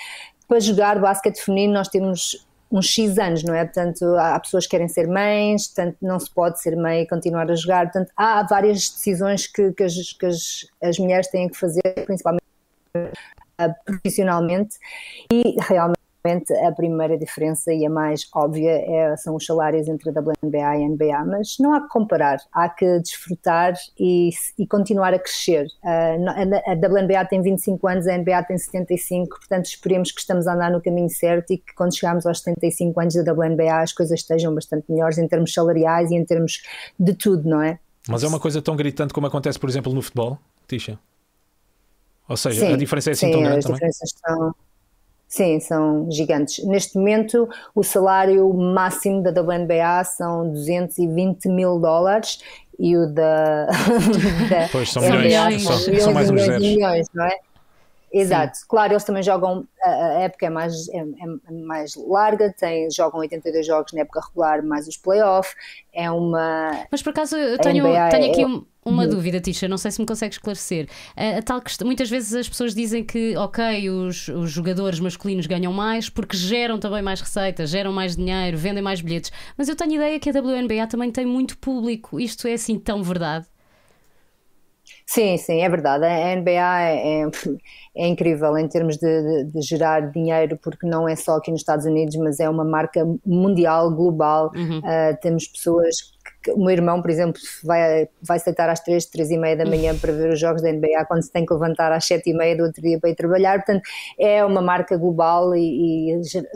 [0.47, 3.65] para jogar basquete feminino nós temos uns X anos, não é?
[3.65, 7.51] Portanto, há pessoas que querem ser mães, portanto, não se pode ser mãe e continuar
[7.51, 7.85] a jogar.
[7.85, 12.45] Portanto, há várias decisões que, que, as, que as, as mulheres têm que fazer, principalmente
[12.97, 14.77] uh, profissionalmente,
[15.33, 15.98] e realmente
[16.67, 20.85] a primeira diferença e a mais óbvia é, são os salários entre a WNBA e
[20.85, 25.67] a NBA, mas não há que comparar, há que desfrutar e, e continuar a crescer.
[25.83, 30.47] Uh, a, a WNBA tem 25 anos, a NBA tem 75, portanto esperemos que estamos
[30.47, 33.93] a andar no caminho certo e que quando chegarmos aos 75 anos da WNBA as
[33.93, 36.63] coisas estejam bastante melhores em termos salariais e em termos
[36.99, 37.79] de tudo, não é?
[38.09, 40.99] Mas é uma coisa tão gritante como acontece, por exemplo, no futebol, Tisha?
[42.29, 43.77] Ou seja, Sim, a diferença é assim sim, tão grande as também?
[43.77, 44.55] diferenças são
[45.29, 46.65] Sim, são gigantes.
[46.65, 52.41] Neste momento, o salário máximo da WNBA são 220 mil dólares
[52.79, 53.67] e o da.
[54.49, 56.67] da Pois, são NBA milhões, são são- são mais uns milhões e zeros.
[56.77, 57.37] milhões, não é?
[58.13, 63.21] Exato, claro, eles também jogam, a época é mais, é, é mais larga, tem, jogam
[63.21, 65.55] 82 jogos na época regular, mais os playoff,
[65.93, 69.77] é uma, Mas por acaso eu tenho, tenho aqui é- um- uma dúvida, Tisha, não
[69.77, 70.89] sei se me consegue esclarecer.
[71.15, 75.47] A, a tal questão, muitas vezes as pessoas dizem que, ok, os, os jogadores masculinos
[75.47, 79.31] ganham mais porque geram também mais receitas, geram mais dinheiro, vendem mais bilhetes.
[79.59, 82.19] Mas eu tenho ideia que a WNBA também tem muito público.
[82.19, 83.47] Isto é assim tão verdade?
[85.11, 86.05] Sim, sim, é verdade.
[86.05, 87.31] A NBA é, é,
[87.97, 91.61] é incrível em termos de, de- de gerar dinheiro, porque não é só aqui nos
[91.61, 94.51] Estados Unidos, mas é uma marca mundial, global.
[94.85, 95.97] Ah, temos pessoas.
[96.25, 99.65] Que- o meu irmão, por exemplo, vai, vai aceitar às três, três e meia da
[99.67, 102.35] manhã para ver os jogos da NBA, quando se tem que levantar às sete e
[102.35, 103.57] meia do outro dia para ir trabalhar.
[103.65, 103.83] Portanto,
[104.19, 106.47] é uma marca global e, e ge-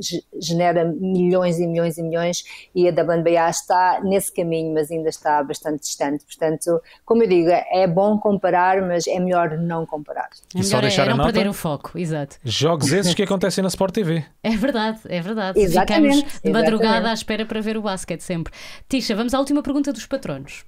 [0.00, 2.44] ge- genera milhões e milhões e milhões.
[2.74, 6.24] E a WNBA está nesse caminho, mas ainda está bastante distante.
[6.24, 10.28] Portanto, como eu digo, é bom comparar, mas é melhor não comparar.
[10.54, 11.32] É E só melhor deixar é a não nota?
[11.32, 12.36] perder o foco, exato.
[12.44, 14.24] Jogos esses que acontecem na Sport TV.
[14.42, 15.60] É verdade, é verdade.
[15.60, 17.10] Exatamente, Ficamos de madrugada exatamente.
[17.10, 18.52] à espera para ver o basquete sempre.
[18.88, 20.64] Tisha, vamos à última pergunta dos patronos.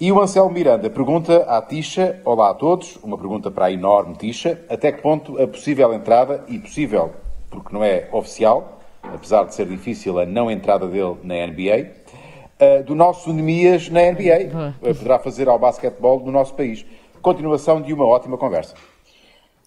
[0.00, 4.14] E o Anselmo Miranda pergunta à Tisha, olá a todos, uma pergunta para a enorme
[4.14, 7.12] Tisha, até que ponto a possível entrada, e possível
[7.50, 11.90] porque não é oficial, apesar de ser difícil a não entrada dele na NBA,
[12.58, 16.84] eh, do nosso Nemias na NBA, eh, poderá fazer ao basquetebol no nosso país.
[17.22, 18.74] Continuação de uma ótima conversa.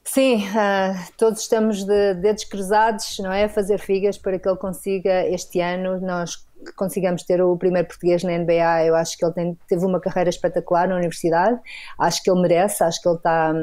[0.03, 3.45] Sim, ah, todos estamos de dedos cruzados, não é?
[3.45, 6.45] A fazer figas para que ele consiga este ano, nós
[6.75, 8.85] consigamos ter o primeiro português na NBA.
[8.85, 11.59] Eu acho que ele tem- teve uma carreira espetacular na universidade,
[11.99, 13.53] acho que ele merece, acho que ele está,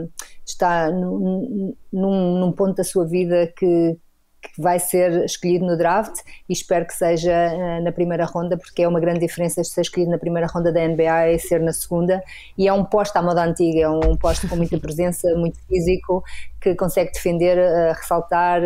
[0.47, 3.97] está num, num- ponto da sua vida que,
[4.41, 6.15] que vai ser escolhido no draft
[6.49, 10.11] e espero que seja eh, na primeira ronda, porque é uma grande diferença ser escolhido
[10.13, 12.23] na primeira ronda da NBA e ser na segunda.
[12.57, 16.23] E é um posto à moda antiga, é um posto com muita presença, muito físico,
[16.61, 18.63] que consegue defender, eh, ressaltar.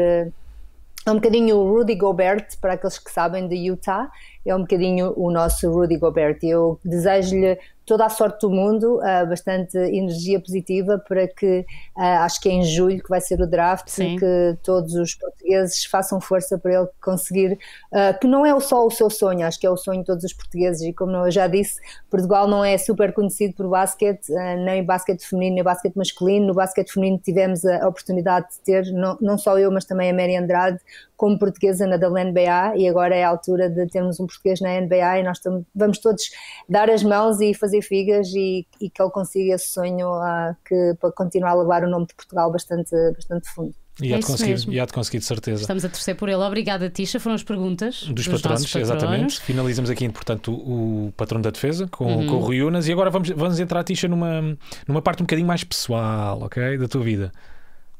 [1.04, 4.08] É um bocadinho o Rudy Gobert, para aqueles que sabem de Utah,
[4.46, 6.38] é um bocadinho o nosso Rudy Gobert.
[6.42, 11.60] Eu desejo-lhe toda a sorte do mundo, uh, bastante energia positiva para que
[11.96, 14.16] uh, acho que é em julho que vai ser o draft, Sim.
[14.18, 17.58] que todos os portugueses façam força para ele conseguir,
[17.92, 20.24] uh, que não é só o seu sonho, acho que é o sonho de todos
[20.24, 24.28] os portugueses e como eu já disse, Portugal não é super conhecido por basquete,
[24.64, 29.16] nem basquete feminino nem basquete masculino, no basquete feminino tivemos a oportunidade de ter, não,
[29.20, 30.78] não só eu, mas também a Mary Andrade,
[31.22, 35.20] como portuguesa na WNBA e agora é a altura de termos um português na NBA
[35.20, 36.24] e nós tamo, vamos todos
[36.68, 40.96] dar as mãos e fazer figas e, e que ele consiga esse sonho uh, que,
[41.00, 43.72] para continuar a levar o nome de Portugal bastante, bastante fundo.
[44.00, 45.60] E há, é de conseguir, e há de conseguir, de certeza.
[45.60, 46.42] Estamos a torcer por ele.
[46.42, 47.20] Obrigada, Tisha.
[47.20, 49.40] Foram as perguntas dos, dos patronos, patronos, exatamente.
[49.42, 52.26] Finalizamos aqui, portanto, o, o patrono da defesa com, uhum.
[52.26, 52.88] com o Rui Unas.
[52.88, 54.58] E agora vamos, vamos entrar, Tisha, numa,
[54.88, 56.78] numa parte um bocadinho mais pessoal, ok?
[56.78, 57.30] Da tua vida.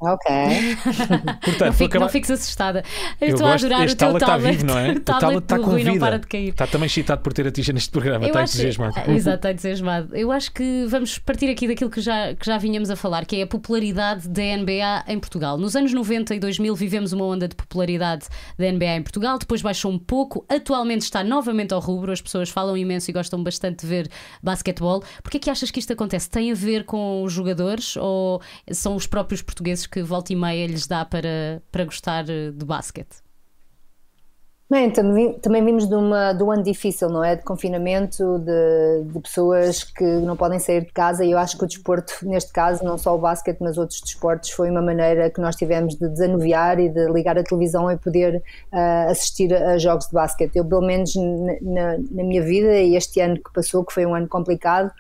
[0.03, 0.27] Ok.
[1.41, 2.05] Portanto, não, fico, acabar...
[2.05, 2.83] não fiques assustada.
[3.21, 4.93] Eu, eu estou a adorar o teu está vivo, não é?
[4.99, 5.91] O tablet está com vida.
[5.93, 6.49] não para de cair.
[6.49, 8.55] Está também excitado por ter a Tisha neste programa, eu está acho...
[8.55, 8.95] entusiasmado.
[9.13, 10.17] Exato, está entusiasmado.
[10.17, 13.37] Eu acho que vamos partir aqui daquilo que já, que já vinhamos a falar, que
[13.37, 15.57] é a popularidade da NBA em Portugal.
[15.57, 18.27] Nos anos 90 e 2000 vivemos uma onda de popularidade
[18.59, 22.51] da NBA em Portugal, depois baixou um pouco, atualmente está novamente ao rubro, as pessoas
[22.51, 24.11] falam imenso e gostam bastante de ver
[24.43, 25.05] basquetebol.
[25.23, 26.29] Porquê é que achas que isto acontece?
[26.29, 30.67] Tem a ver com os jogadores ou são os próprios portugueses que volta e meia
[30.67, 33.23] lhes dá para, para gostar eh, de basquete?
[34.73, 37.37] Bem, também, também vimos de, uma, de um ano difícil, não é?
[37.37, 41.65] De confinamento, de, de, pessoas que não podem sair de casa, e eu acho que
[41.65, 45.43] o desporto, neste caso, não só o basquete, mas outros desportos, foi uma maneira que
[45.43, 50.07] nós tivemos de desanuviar e de ligar a televisão e poder uh, assistir a, jogos
[50.07, 50.57] de basquete.
[50.57, 54.15] Eu, pelo menos na, na, minha vida, e este ano que passou, que foi um
[54.15, 54.91] ano complicado,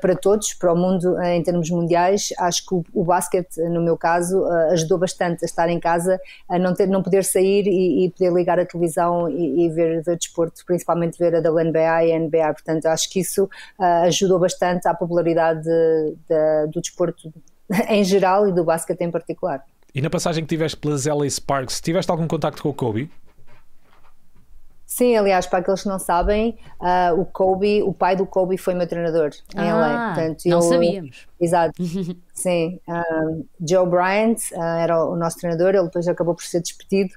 [0.00, 2.28] para todos, para o mundo uh, em termos mundiais.
[2.38, 6.58] Acho que o, o basquete, no meu caso, ajudou bastante a estar em casa, a
[6.58, 10.16] não, ter, não poder sair e, e poder ligar a televisão e, e ver, ver
[10.16, 12.52] desporto, principalmente ver a WNBA e a NBA.
[12.54, 17.32] Portanto, acho que isso ajudou bastante à popularidade de, de, do desporto
[17.88, 19.64] em geral e do basquete em particular.
[19.94, 23.10] E na passagem que tiveste pelas LA Sparks, tiveste algum contacto com o Kobe?
[24.98, 28.74] Sim, aliás, para aqueles que não sabem, uh, o Kobe, o pai do Kobe foi
[28.74, 30.06] meu treinador em ah, LA.
[30.06, 31.28] Portanto, não eu, sabíamos.
[31.40, 31.72] Exato.
[32.38, 32.78] Sim.
[32.86, 37.12] Um, Joe Bryant uh, era o nosso treinador, ele depois acabou por ser despedido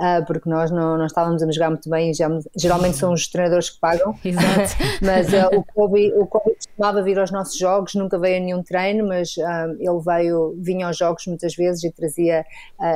[0.00, 3.28] uh, porque nós não, não estávamos a jogar muito bem e já, geralmente são os
[3.28, 4.18] treinadores que pagam.
[4.24, 4.74] Exato.
[5.00, 8.64] mas uh, o, Kobe, o Kobe costumava vir aos nossos jogos, nunca veio a nenhum
[8.64, 9.36] treino, mas
[9.78, 12.44] ele veio, vinha aos jogos muitas vezes e trazia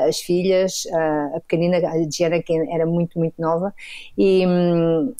[0.08, 0.82] as filhas,
[1.36, 3.72] a pequenina, a Diana, que era muito, muito nova.
[4.16, 5.14] E, um,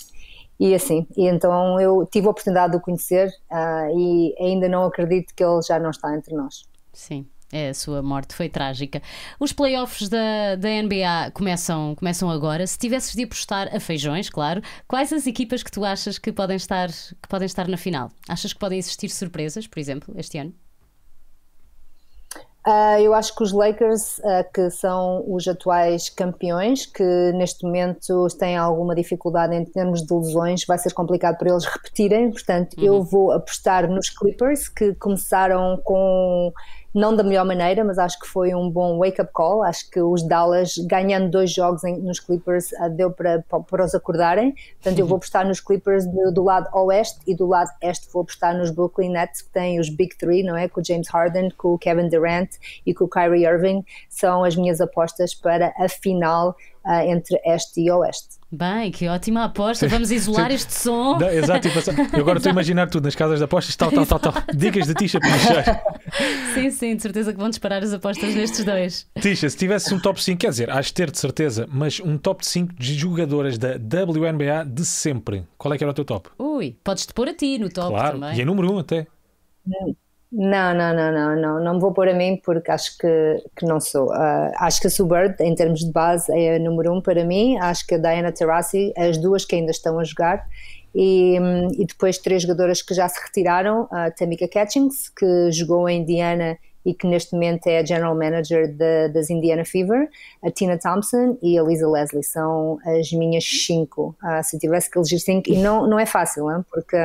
[0.58, 4.84] e assim, e então eu tive a oportunidade de o conhecer uh, e ainda não
[4.84, 6.64] acredito que ele já não está entre nós.
[6.92, 7.26] Sim.
[7.50, 9.00] É, a sua morte foi trágica.
[9.40, 12.66] Os playoffs da, da NBA começam, começam agora.
[12.66, 16.56] Se tivesses de apostar a feijões, claro, quais as equipas que tu achas que podem
[16.56, 18.10] estar, que podem estar na final?
[18.28, 20.52] Achas que podem existir surpresas, por exemplo, este ano?
[22.68, 28.26] Uh, eu acho que os Lakers, uh, que são os atuais campeões, que neste momento
[28.38, 32.30] têm alguma dificuldade em termos de lesões, vai ser complicado para eles repetirem.
[32.30, 32.84] Portanto, uhum.
[32.84, 36.52] eu vou apostar nos Clippers, que começaram com
[36.94, 39.62] não da melhor maneira, mas acho que foi um bom wake-up call.
[39.62, 43.94] Acho que os Dallas, ganhando dois jogos em, nos Clippers, uh, deu para, para, os
[43.94, 44.54] acordarem.
[44.80, 48.22] Portanto, eu vou apostar nos Clippers do, do, lado oeste e do lado este vou
[48.22, 50.68] apostar nos Brooklyn Nets, que têm os Big Three, não é?
[50.68, 52.50] Com o James Harden, com o Kevin Durant
[52.86, 53.84] e com o Kyrie Irving.
[54.08, 58.38] São as minhas apostas para a final uh, entre este e oeste.
[58.50, 59.86] Bem, que ótima aposta.
[59.88, 61.18] Vamos isolar este som.
[61.18, 64.18] Não, exato, eu agora estou a imaginar tudo nas casas de apostas, tal, tal, tal,
[64.18, 64.32] tal.
[64.54, 65.82] Dicas de Tisha para mexer.
[66.54, 69.06] Sim, sim, de certeza que vão disparar as apostas nestes dois.
[69.20, 72.16] Tisha, se tivesse um top 5, quer dizer, has de ter de certeza, mas um
[72.16, 75.44] top 5 de jogadoras da WNBA de sempre.
[75.58, 76.30] Qual é que era o teu top?
[76.38, 78.38] Ui, podes-te pôr a ti no top claro, também.
[78.38, 79.06] E é número 1 um até.
[79.66, 79.94] Hum.
[80.30, 83.64] Não, não, não, não, não, não me vou pôr a mim porque acho que, que
[83.64, 84.08] não sou.
[84.08, 87.24] Uh, acho que a Sue Bird, em termos de base, é a número um para
[87.24, 87.56] mim.
[87.58, 90.46] Acho que a Diana Taurasi, as duas que ainda estão a jogar.
[90.94, 91.36] E,
[91.78, 96.58] e depois três jogadoras que já se retiraram: a Tamika Catchings, que jogou em Indiana
[96.84, 100.08] e que neste momento é a General Manager de, das Indiana Fever,
[100.42, 102.22] a Tina Thompson e a Lisa Leslie.
[102.22, 104.16] São as minhas cinco.
[104.22, 106.64] Uh, se tivesse que eleger cinco, e não, não é fácil, hein?
[106.70, 106.96] porque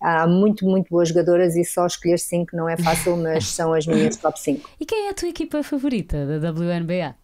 [0.00, 3.86] há muito, muito boas jogadoras e só escolher cinco não é fácil, mas são as
[3.86, 4.68] minhas top cinco.
[4.80, 7.14] E quem é a tua equipa favorita da WNBA?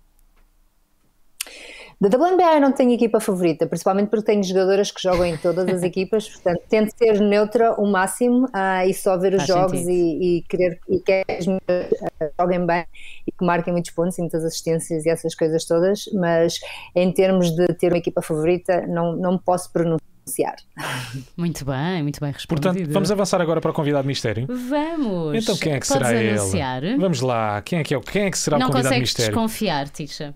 [1.98, 5.66] Da WNBA eu não tenho equipa favorita, principalmente porque tenho jogadoras que jogam em todas
[5.66, 9.80] as equipas, portanto tento ser neutra o máximo uh, e só ver os Faz jogos
[9.80, 12.84] e, e, querer e que as uh, joguem bem
[13.26, 16.58] e que marquem muitos pontos e muitas assistências e essas coisas todas, mas
[16.94, 20.56] em termos de ter uma equipa favorita não, não posso pronunciar.
[21.36, 22.72] Muito bem, muito bem respondido.
[22.74, 24.46] Portanto, vamos avançar agora para o convidado mistério.
[24.48, 25.36] Vamos.
[25.42, 26.82] Então quem é que Podes será anunciar?
[26.84, 26.98] ele?
[26.98, 29.10] Vamos lá, quem é que, é, o- quem é, que será Não o convidado consegues
[29.14, 29.32] mistério?
[29.32, 30.34] desconfiar, Tisha.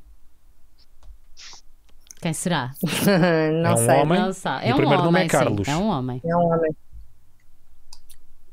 [2.20, 2.72] Quem será?
[3.62, 3.96] não É um sei.
[4.00, 4.20] homem?
[4.20, 4.66] Não sabe.
[4.66, 5.66] É o um primeiro nome homem, é Carlos.
[5.66, 6.20] Sim, é um homem.
[6.24, 6.76] É um homem.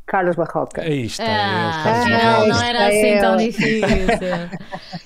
[0.05, 0.81] Carlos Barroca.
[0.81, 2.47] Aí está Ah, ele, Carlos Ah, afinal, Barroca.
[2.47, 3.89] não era é assim tão difícil.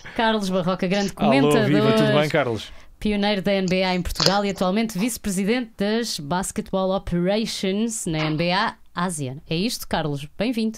[0.16, 2.72] Carlos Barroca, grande Alô, comentador, viva, tudo bem, Carlos?
[3.00, 9.38] pioneiro da NBA em Portugal e atualmente vice-presidente das Basketball Operations na NBA Ásia.
[9.50, 10.28] É isto, Carlos?
[10.38, 10.78] Bem-vindo.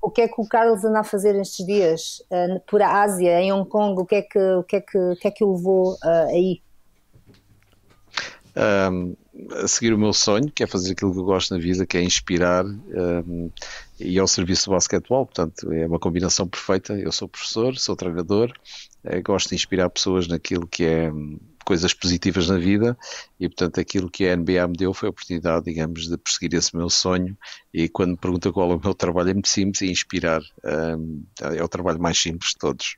[0.00, 3.40] O que é que o Carlos anda a fazer estes dias uh, por a Ásia,
[3.40, 4.00] em Hong Kong?
[4.00, 6.28] O que é que o, que é que, o, que é que o levou uh,
[6.30, 6.62] aí?
[8.58, 9.16] Um,
[9.62, 11.96] a seguir o meu sonho, que é fazer aquilo que eu gosto na vida, que
[11.96, 13.50] é inspirar um,
[13.98, 15.26] e ao serviço do basquetebol.
[15.26, 16.98] Portanto, é uma combinação perfeita.
[16.98, 18.52] Eu sou professor, sou treinador,
[19.04, 22.96] eh, gosto de inspirar pessoas naquilo que é hum, coisas positivas na vida
[23.38, 26.76] e, portanto, aquilo que a NBA me deu foi a oportunidade, digamos, de perseguir esse
[26.76, 27.36] meu sonho.
[27.72, 30.40] E quando me pergunta qual é o meu trabalho, é muito simples e inspirar.
[30.64, 32.96] Um, é o trabalho mais simples de todos.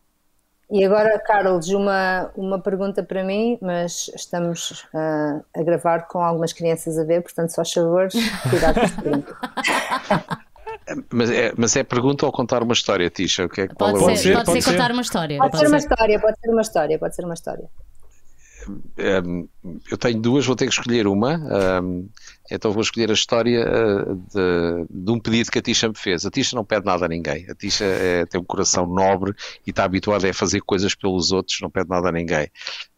[0.70, 6.52] E agora, Carlos, uma, uma pergunta para mim, mas estamos uh, a gravar com algumas
[6.52, 8.14] crianças a ver, portanto, só favores,
[8.48, 9.36] cuidado com esta pergunta.
[11.12, 13.44] Mas é, mas é pergunta ou contar uma história, Tisha?
[13.44, 14.76] O que é, qual Pode é o ser, ser, pode pode ser ser.
[14.76, 15.38] contar uma história.
[15.38, 15.88] Pode ser uma ser.
[15.88, 17.70] história, pode ser uma história, pode ser uma história.
[19.90, 21.36] Eu tenho duas, vou ter que escolher uma.
[21.82, 22.08] Um,
[22.50, 26.26] então vou escolher a história uh, de, de, um pedido que a Tisha me fez.
[26.26, 27.48] A Tisha não pede nada a ninguém.
[27.48, 29.32] A Tisha é, tem um coração nobre
[29.66, 32.48] e está habituada a fazer coisas pelos outros, não pede nada a ninguém.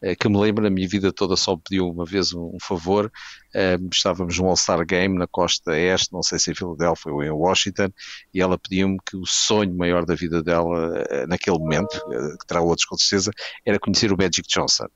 [0.03, 3.13] Uh, que me lembro, na minha vida toda só pediu uma vez um, um favor.
[3.93, 7.91] Estávamos num All-Star Game na costa este, não sei se em Filadélfia ou em Washington,
[8.33, 12.01] e ela pediu-me que o sonho maior da vida dela, uh, naquele momento,
[12.41, 13.31] que terá outros com certeza,
[13.67, 14.87] era conhecer o Magic Johnson.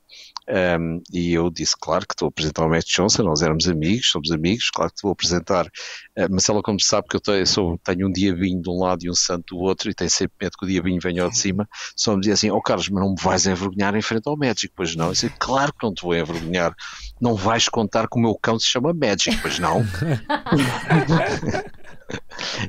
[0.48, 4.11] Um, e eu disse, claro que estou a apresentar o Magic Johnson, nós éramos amigos,
[4.11, 7.46] somos amigos, claro que te vou apresentar, uh, mas ela como sabe que eu tenho,
[7.46, 10.37] sou, tenho um diabinho de um lado e um santo do outro, e tem sempre
[10.40, 13.02] medo que o diabinho venha ao de cima, só me dizia assim, oh, Carlos, mas
[13.02, 15.06] não me vais envergonhar em frente ao Magic, pois não?
[15.06, 16.72] Eu disse, claro que não te vou envergonhar,
[17.20, 19.85] não vais contar que o meu cão se chama Magic, pois não?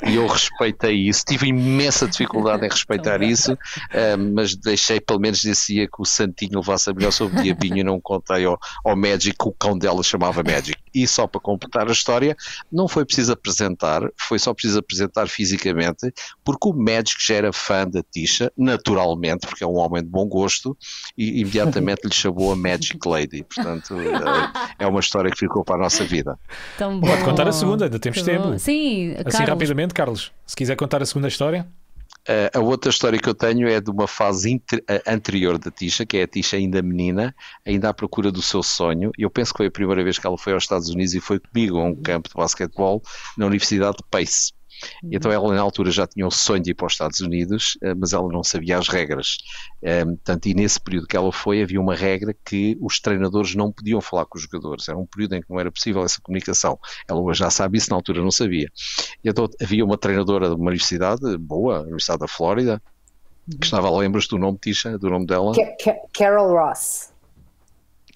[0.07, 5.43] e eu respeitei isso, tive imensa dificuldade em respeitar isso, uh, mas deixei pelo menos
[5.43, 8.59] desse dia que o Santinho levasse a melhor sobre o diabinho e não contei ao,
[8.83, 10.77] ao Magic que o cão dela chamava Magic.
[10.93, 12.35] E só para completar a história,
[12.71, 16.11] não foi preciso apresentar, foi só preciso apresentar fisicamente,
[16.43, 20.25] porque o Magic já era fã da Tisha, naturalmente, porque é um homem de bom
[20.25, 20.75] gosto,
[21.17, 23.43] e imediatamente lhe chamou a Magic Lady.
[23.43, 26.39] Portanto, uh, é uma história que ficou para a nossa vida.
[26.77, 27.07] Tão bom.
[27.07, 28.47] Pode contar a segunda, ainda temos Que tempo.
[28.49, 28.57] bom.
[28.57, 31.67] Sim, Assim Carlos, rapidamente, Carlos, se quiser contar a segunda história.
[32.27, 35.71] Uh, a outra história que eu tenho é de uma fase inter, uh, anterior da
[35.71, 37.33] Tisha, que é a Tisha ainda menina,
[37.65, 39.11] ainda à procura do seu sonho.
[39.17, 41.39] Eu penso que foi a primeira vez que ela foi aos Estados Unidos e foi
[41.39, 43.01] comigo a um campo de basquetebol
[43.37, 44.51] na Universidade de Pace.
[45.03, 47.77] E então ela na altura já tinha o sonho de ir para os Estados Unidos,
[47.83, 49.37] uh, mas ela não sabia as regras.
[49.81, 54.01] Portanto, e nesse período que ela foi havia uma regra que os treinadores não podiam
[54.01, 54.87] falar com os jogadores.
[54.87, 56.79] Era um período em que não era possível essa comunicação.
[57.07, 58.69] Ela hoje já sabe isso, na altura não sabia.
[59.23, 62.81] E então havia uma treinadora de uma universidade boa, a Universidade da Flórida,
[63.59, 65.53] que estava, lembras do nome, Tisha, do nome dela?
[65.55, 67.13] Ca Ca Carol Ross.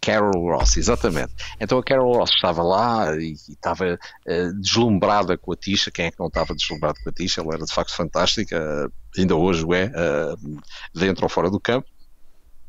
[0.01, 1.31] Carol Ross, exatamente.
[1.59, 5.91] Então a Carol Ross estava lá e, e estava uh, deslumbrada com a Tisha.
[5.91, 7.41] Quem é que não estava deslumbrado com a Tisha?
[7.41, 10.61] Ela era de facto fantástica, uh, ainda hoje o é, uh,
[10.93, 11.87] dentro ou fora do campo.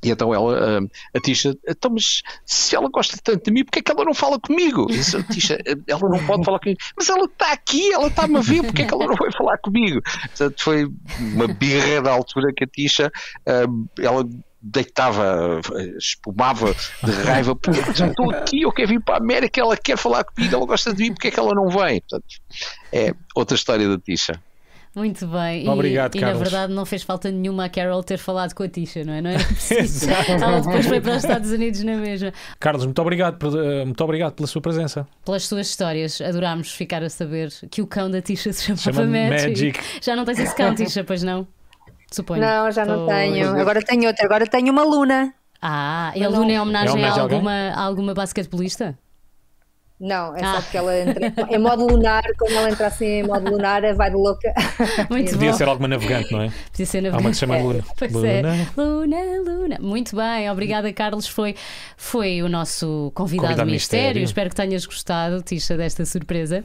[0.04, 0.80] E então ela,
[1.16, 4.12] a Tisha, então, mas se ela gosta tanto de mim, porque é que ela não
[4.12, 4.86] fala comigo?
[4.86, 8.40] Disse, a Tisha, ela não pode falar comigo, mas ela está aqui, ela está-me a
[8.40, 10.02] ver, porque é que ela não vai falar comigo?
[10.02, 10.88] Portanto, foi
[11.20, 13.12] uma birra da altura que a Tisha,
[14.00, 14.28] ela
[14.62, 15.60] deitava,
[15.98, 19.96] espumava de raiva, porque eu estou aqui, eu quero vir para a América, ela quer
[19.96, 22.00] falar comigo, ela gosta de mim, porque é que ela não vem?
[22.00, 22.24] Portanto,
[22.92, 24.40] é outra história da Tisha.
[24.94, 25.66] Muito bem.
[25.66, 26.36] Obrigado, e, Carlos.
[26.36, 29.14] e na verdade não fez falta nenhuma a Carol ter falado com a Tisha, não
[29.14, 29.22] é?
[29.22, 30.06] Não era preciso.
[30.10, 32.30] Ela depois foi para os Estados Unidos na mesma.
[32.60, 35.08] Carlos, muito obrigado, por, uh, muito obrigado pela sua presença.
[35.24, 39.06] Pelas suas histórias, adorámos ficar a saber que o cão da Tisha se chamava Chama
[39.06, 39.48] Magic.
[39.48, 39.80] Magic.
[40.02, 41.48] Já não tens esse cão, Tisha, pois não?
[42.12, 42.40] Suponho.
[42.40, 43.58] Não, já não tenho.
[43.60, 45.32] Agora tenho outra, agora tenho uma Luna.
[45.60, 48.98] Ah, e a Luna é homenagem, É homenagem a alguma, a alguma basquetebolista?
[50.00, 50.54] Não, é Ah.
[50.56, 54.10] só porque ela entra em modo lunar, quando ela entra assim em modo lunar, vai
[54.10, 54.52] de louca.
[55.08, 55.56] Muito Podia bom.
[55.56, 56.50] ser alguma navegante, não é?
[56.72, 57.62] Podia ser Há uma que se chama É.
[57.62, 57.84] Luna.
[57.96, 58.28] Pois Luna.
[58.28, 58.66] é.
[58.76, 59.78] Luna, Luna.
[59.80, 61.28] Muito bem, obrigada, Carlos.
[61.28, 61.54] Foi,
[61.96, 64.06] foi o nosso convidado, Convidado mistério.
[64.06, 64.24] mistério.
[64.24, 66.64] Espero que tenhas gostado, Tisha, desta surpresa.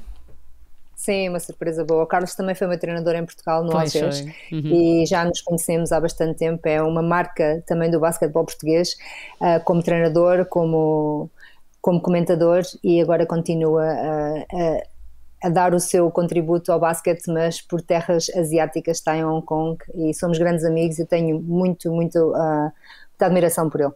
[1.07, 2.03] Sim, uma surpresa boa.
[2.03, 4.25] O Carlos também foi meu treinador em Portugal, no Pois Algés.
[4.51, 4.59] Uhum.
[5.01, 6.67] e já nos conhecemos há bastante tempo.
[6.67, 8.97] É uma marca também do basquetebol português,
[9.39, 11.31] ah, como treinador, como,
[11.79, 17.61] como comentador e agora continua a, a, a, dar o seu contributo ao basquete, mas
[17.61, 22.33] por terras asiáticas, está em Hong Kong e somos grandes amigos e tenho muito, muito
[22.33, 22.69] uh,
[23.17, 23.93] muita admiração por ele.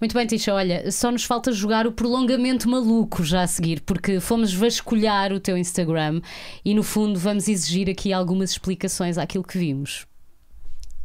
[0.00, 4.18] Muito bem, Tisha, olha, só nos falta jogar o prolongamento maluco já a seguir, porque
[4.18, 6.20] fomos vasculhar o teu Instagram
[6.64, 10.06] e no fundo vamos exigir aqui algumas explicações àquilo que vimos.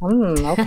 [0.00, 0.64] Hum, ok.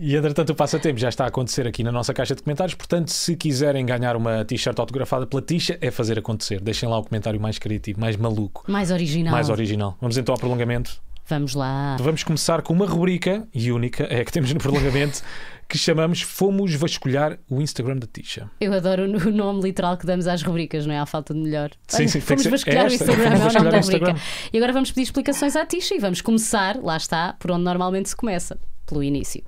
[0.00, 2.74] e, e entretanto o passatempo já está a acontecer aqui na nossa caixa de comentários,
[2.74, 6.60] portanto, se quiserem ganhar uma t-shirt autografada pela Tisha, é fazer acontecer.
[6.60, 8.64] Deixem lá o comentário mais criativo, mais maluco.
[8.66, 9.32] Mais original.
[9.32, 9.96] Mais original.
[10.00, 11.00] Vamos então ao prolongamento.
[11.30, 11.96] Vamos lá.
[12.00, 15.22] Vamos começar com uma rubrica, e única, é a que temos no prolongamento,
[15.68, 18.50] que chamamos Fomos Vasculhar o Instagram da Tisha.
[18.60, 20.98] Eu adoro o nome literal que damos às rubricas, não é?
[20.98, 21.70] À falta de melhor.
[21.86, 24.16] Sim, sim, fomos vasculhar o Instagram, é o nome da rubrica.
[24.52, 28.08] E agora vamos pedir explicações à Tisha e vamos começar, lá está, por onde normalmente
[28.08, 29.44] se começa, pelo início.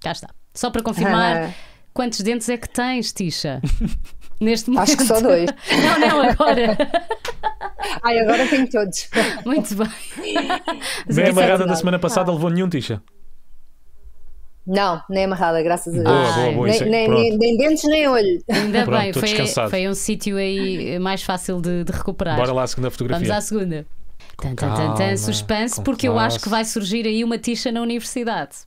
[0.00, 0.30] Cá está.
[0.54, 1.54] Só para confirmar, ah.
[1.92, 3.60] quantos dentes é que tens, Tisha?
[4.40, 4.88] Neste momento.
[4.88, 5.50] Acho que só dois.
[5.70, 6.76] Não, não, agora.
[8.02, 9.10] Ai, agora tenho todos.
[9.44, 9.88] Muito bem.
[11.06, 13.02] Nem a amarrada da semana passada levou nenhum, Tisha.
[14.66, 16.06] Não, nem amarrada, graças a Deus.
[16.06, 18.42] Boa, boa, boa, nem, nem, nem, nem, dentes nem olho.
[18.48, 22.36] Ainda Pronto, bem, foi, foi um sítio aí mais fácil de, de, recuperar.
[22.36, 23.26] Bora lá à segunda fotografia.
[23.26, 23.86] Vamos à segunda.
[24.36, 27.82] Tan, tan, tan, tan, suspense, porque eu acho que vai surgir aí uma tixa na
[27.82, 28.58] universidade.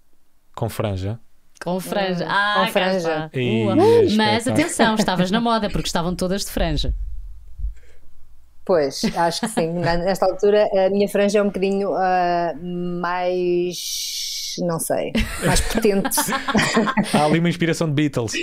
[0.56, 1.20] Com franja.
[1.64, 2.26] Com franja.
[2.28, 3.32] Ah, com franja.
[3.34, 6.94] Uh, mas atenção, estavas na moda, porque estavam todas de franja.
[8.66, 9.72] Pois, acho que sim.
[9.72, 15.12] Nesta altura, a minha franja é um bocadinho uh, mais não sei,
[15.46, 16.20] mais potente.
[17.14, 18.34] Há ali uma inspiração de Beatles.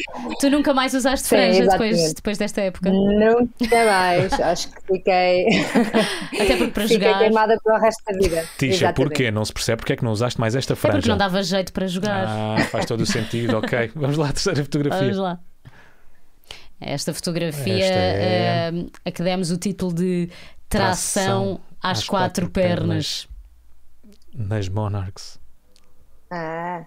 [0.40, 2.90] Tu nunca mais usaste Sim, franja depois, depois desta época?
[2.90, 5.46] Nunca mais, acho que fiquei.
[6.40, 7.18] Até porque para fiquei jogar.
[7.18, 8.44] queimada pelo resto da vida.
[8.58, 9.30] Tisha, porquê?
[9.30, 10.98] Não se percebe porque é que não usaste mais esta franja.
[10.98, 12.26] É porque não dava jeito para jogar.
[12.26, 13.90] Ah, faz todo o sentido, ok.
[13.96, 15.00] Vamos lá, a terceira fotografia.
[15.00, 15.38] Vamos lá.
[16.80, 18.70] Esta fotografia Esta é...
[18.72, 20.30] uh, a que demos o título de
[20.68, 23.26] Tração, Tração às, às, quatro, quatro pernas.
[23.26, 23.30] pernas.
[24.32, 25.39] Nas Monarchs.
[26.30, 26.84] Ah,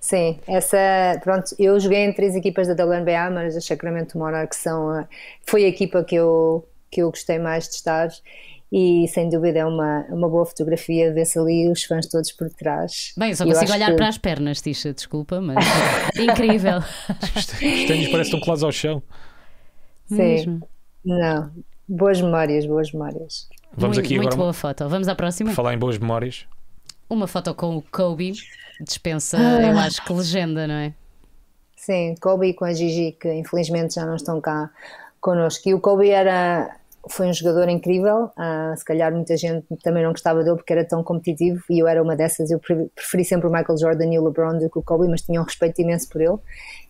[0.00, 0.76] sim, essa,
[1.22, 5.08] pronto, eu joguei em três equipas da WNBA, mas a Sacramento Monarchs são, a,
[5.46, 8.08] foi a equipa que eu, que eu gostei mais de estar
[8.72, 13.12] e sem dúvida é uma, uma boa fotografia, vê-se ali os fãs todos por trás.
[13.18, 13.96] Bem, só consigo olhar que...
[13.96, 15.62] para as pernas, Tisha, desculpa, mas
[16.18, 16.78] incrível.
[16.78, 17.46] Os
[17.86, 19.02] ténis parecem tão colados ao chão.
[20.06, 20.68] Sim, Mesmo.
[21.04, 21.50] não,
[21.86, 23.46] boas memórias, boas memórias.
[23.76, 24.42] Vamos muito, aqui muito agora.
[24.42, 24.88] boa foto.
[24.88, 25.52] Vamos à próxima.
[25.52, 26.46] Falar em boas memórias.
[27.10, 28.32] Uma foto com o Kobe
[28.82, 29.62] dispensa, ah.
[29.62, 30.92] eu acho que legenda, não é?
[31.76, 34.70] Sim, Kobe com a Gigi, que infelizmente já não estão cá
[35.20, 35.68] connosco.
[35.68, 36.76] E o Kobe era,
[37.10, 40.84] foi um jogador incrível, uh, se calhar muita gente também não gostava dele porque era
[40.84, 44.24] tão competitivo e eu era uma dessas, eu preferi sempre o Michael Jordan e o
[44.24, 46.38] LeBron do que o Kobe, mas tinha um respeito imenso por ele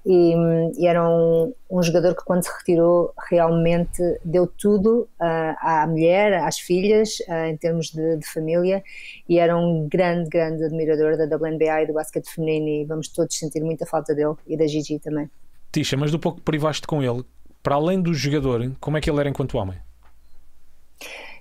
[0.04, 0.34] e,
[0.78, 6.34] e era um, um, jogador que quando se retirou realmente deu tudo uh, à mulher,
[6.34, 8.82] às filhas, uh, em termos de, de, família
[9.28, 13.38] e era um grande, grande admirador da WNBA e do basquete feminino e vamos todos
[13.38, 15.30] sentir muita falta dele e da Gigi também.
[15.70, 17.24] Tisha, mas do pouco que privaste com ele,
[17.62, 19.78] para além do jogador, como é que ele era enquanto homem?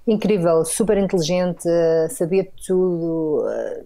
[0.07, 1.67] Incrível, super inteligente,
[2.09, 3.85] sabia tudo, uh,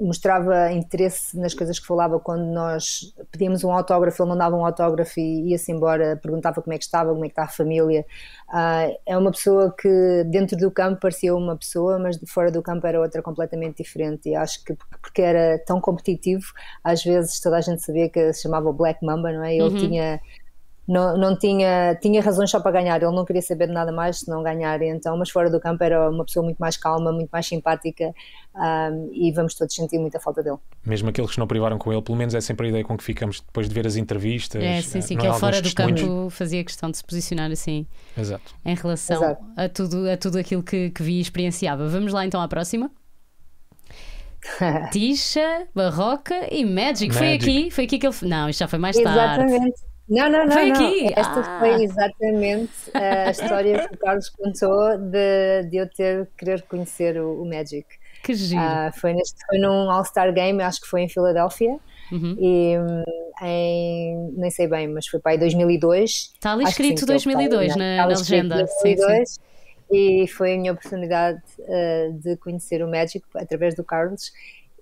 [0.00, 5.18] mostrava interesse nas coisas que falava quando nós pedíamos um autógrafo, ele mandava um autógrafo
[5.18, 8.04] e ia-se embora, perguntava como é que estava, como é que está a família.
[8.48, 12.62] Uh, é uma pessoa que dentro do campo parecia uma pessoa, mas de fora do
[12.62, 14.28] campo era outra completamente diferente.
[14.28, 16.44] E acho que porque era tão competitivo,
[16.84, 19.54] às vezes toda a gente sabia que se chamava Black Mamba, não é?
[19.54, 19.76] Ele uhum.
[19.76, 20.20] tinha
[20.88, 24.20] não, não tinha, tinha razões só para ganhar, ele não queria saber de nada mais
[24.20, 27.28] se não ganhar, então, mas fora do campo era uma pessoa muito mais calma, muito
[27.28, 28.14] mais simpática
[28.54, 30.56] um, e vamos todos sentir muita falta dele.
[30.86, 33.04] Mesmo aqueles que não privaram com ele, pelo menos é sempre a ideia com que
[33.04, 34.62] ficamos depois de ver as entrevistas.
[34.62, 37.86] É, sim, sim, que ele fora do campo fazia questão de se posicionar assim
[38.16, 38.54] Exato.
[38.64, 39.44] em relação Exato.
[39.58, 41.86] A, tudo, a tudo aquilo que, que vi e experienciava.
[41.86, 42.90] Vamos lá então à próxima.
[44.90, 47.08] Tisha, Barroca e Magic.
[47.08, 47.14] Magic.
[47.14, 48.16] Foi aqui, foi aqui que ele.
[48.22, 49.44] Não, isto já foi mais tarde.
[49.44, 49.88] Exatamente.
[50.08, 50.52] Não, não, não.
[50.52, 50.86] Foi não.
[50.86, 51.06] aqui.
[51.14, 51.58] Esta ah.
[51.58, 57.42] foi exatamente a história que o Carlos contou de, de eu ter querer conhecer o,
[57.42, 57.86] o Magic.
[58.22, 58.60] Que giro.
[58.60, 61.78] Uh, foi, neste, foi num All-Star Game, acho que foi em Filadélfia.
[62.10, 62.36] Uhum.
[62.40, 62.74] E
[63.42, 66.32] em, nem sei bem, mas foi para aí 2002.
[66.34, 68.56] Está ali escrito sim, 2002 na, na legenda.
[68.56, 69.40] 2002, sim, sim.
[69.90, 74.32] E foi a minha oportunidade uh, de conhecer o Magic através do Carlos.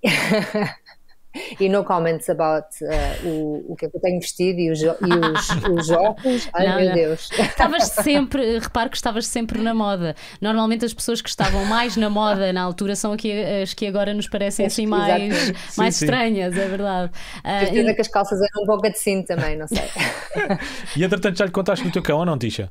[1.60, 4.80] E no comments about uh, o, o que é que eu tenho vestido e os,
[4.82, 6.48] e os, os óculos.
[6.52, 6.94] Ai Não, meu não.
[6.94, 7.30] Deus.
[7.32, 10.14] Estavas sempre, repare que estavas sempre na moda.
[10.40, 13.32] Normalmente as pessoas que estavam mais na moda na altura são aqui
[13.62, 15.58] as que agora nos parecem assim mais, Exatamente.
[15.76, 16.04] mais Sim, sim.
[16.04, 17.12] estranhas, é verdade.
[17.60, 19.78] Certeza que as calças eram um pouco de cinto também, não sei.
[20.96, 22.70] E entretanto já lhe contaste do teu cão ou não, Tisha?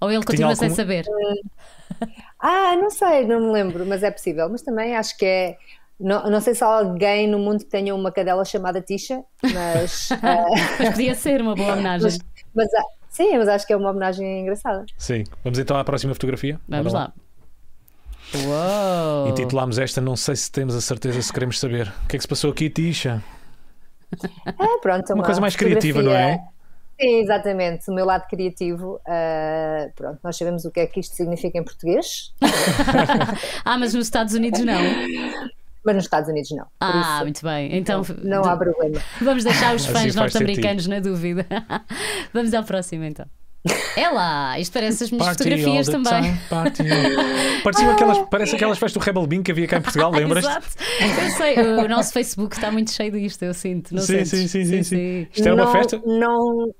[0.00, 1.04] ou ele continua sem algum- saber.
[2.40, 4.48] Ah, não sei, não me lembro, mas é possível.
[4.50, 5.56] Mas também acho que é.
[5.98, 9.22] Não, não sei se há alguém no mundo que tenha uma cadela chamada Tisha,
[9.52, 10.08] mas.
[10.12, 10.44] ah,
[10.80, 12.02] Mas podia ser uma boa homenagem.
[12.04, 12.18] mas,
[12.54, 14.84] mas há- sim, mas acho que é uma homenagem engraçada.
[14.98, 15.24] Sim.
[15.44, 16.60] Vamos então à próxima fotografia?
[16.68, 17.12] Vamos Bora lá.
[18.34, 19.28] Uou!
[19.28, 21.92] Intitulámos esta, não sei se temos a certeza se queremos saber.
[22.04, 23.22] O que é que se passou aqui, Tisha?
[24.46, 26.38] Ah, pronto, Uma coisa mais criativa, não é?
[27.00, 27.88] Sim, exatamente.
[27.90, 29.00] O meu lado criativo.
[29.06, 32.32] ah, pronto, nós sabemos o que é que isto significa em português,
[33.64, 34.74] Ah, mas nos Estados Unidos não.
[35.84, 36.66] mas nos Estados Unidos não.
[36.80, 37.76] Ah, isso, muito bem.
[37.76, 39.00] Então não há problema.
[39.20, 41.46] vamos deixar os Assim fãs norte-americanos na dúvida.
[42.32, 43.26] Vamos ao próximo então.
[43.96, 46.22] É lá, isto parece as minhas Party fotografias também.
[46.22, 46.82] time, party
[47.90, 50.44] aquelas, parece aquelas festas do Rebel Bean que havia cá em Portugal, lembras?
[50.44, 50.66] Exato.
[51.00, 53.94] Eu sei, o nosso Facebook está muito cheio disto, eu sinto.
[53.94, 55.26] Não Sim, sim, sim, sim, sim.
[55.32, 56.02] Isto era não, uma festa?
[56.04, 56.74] Não,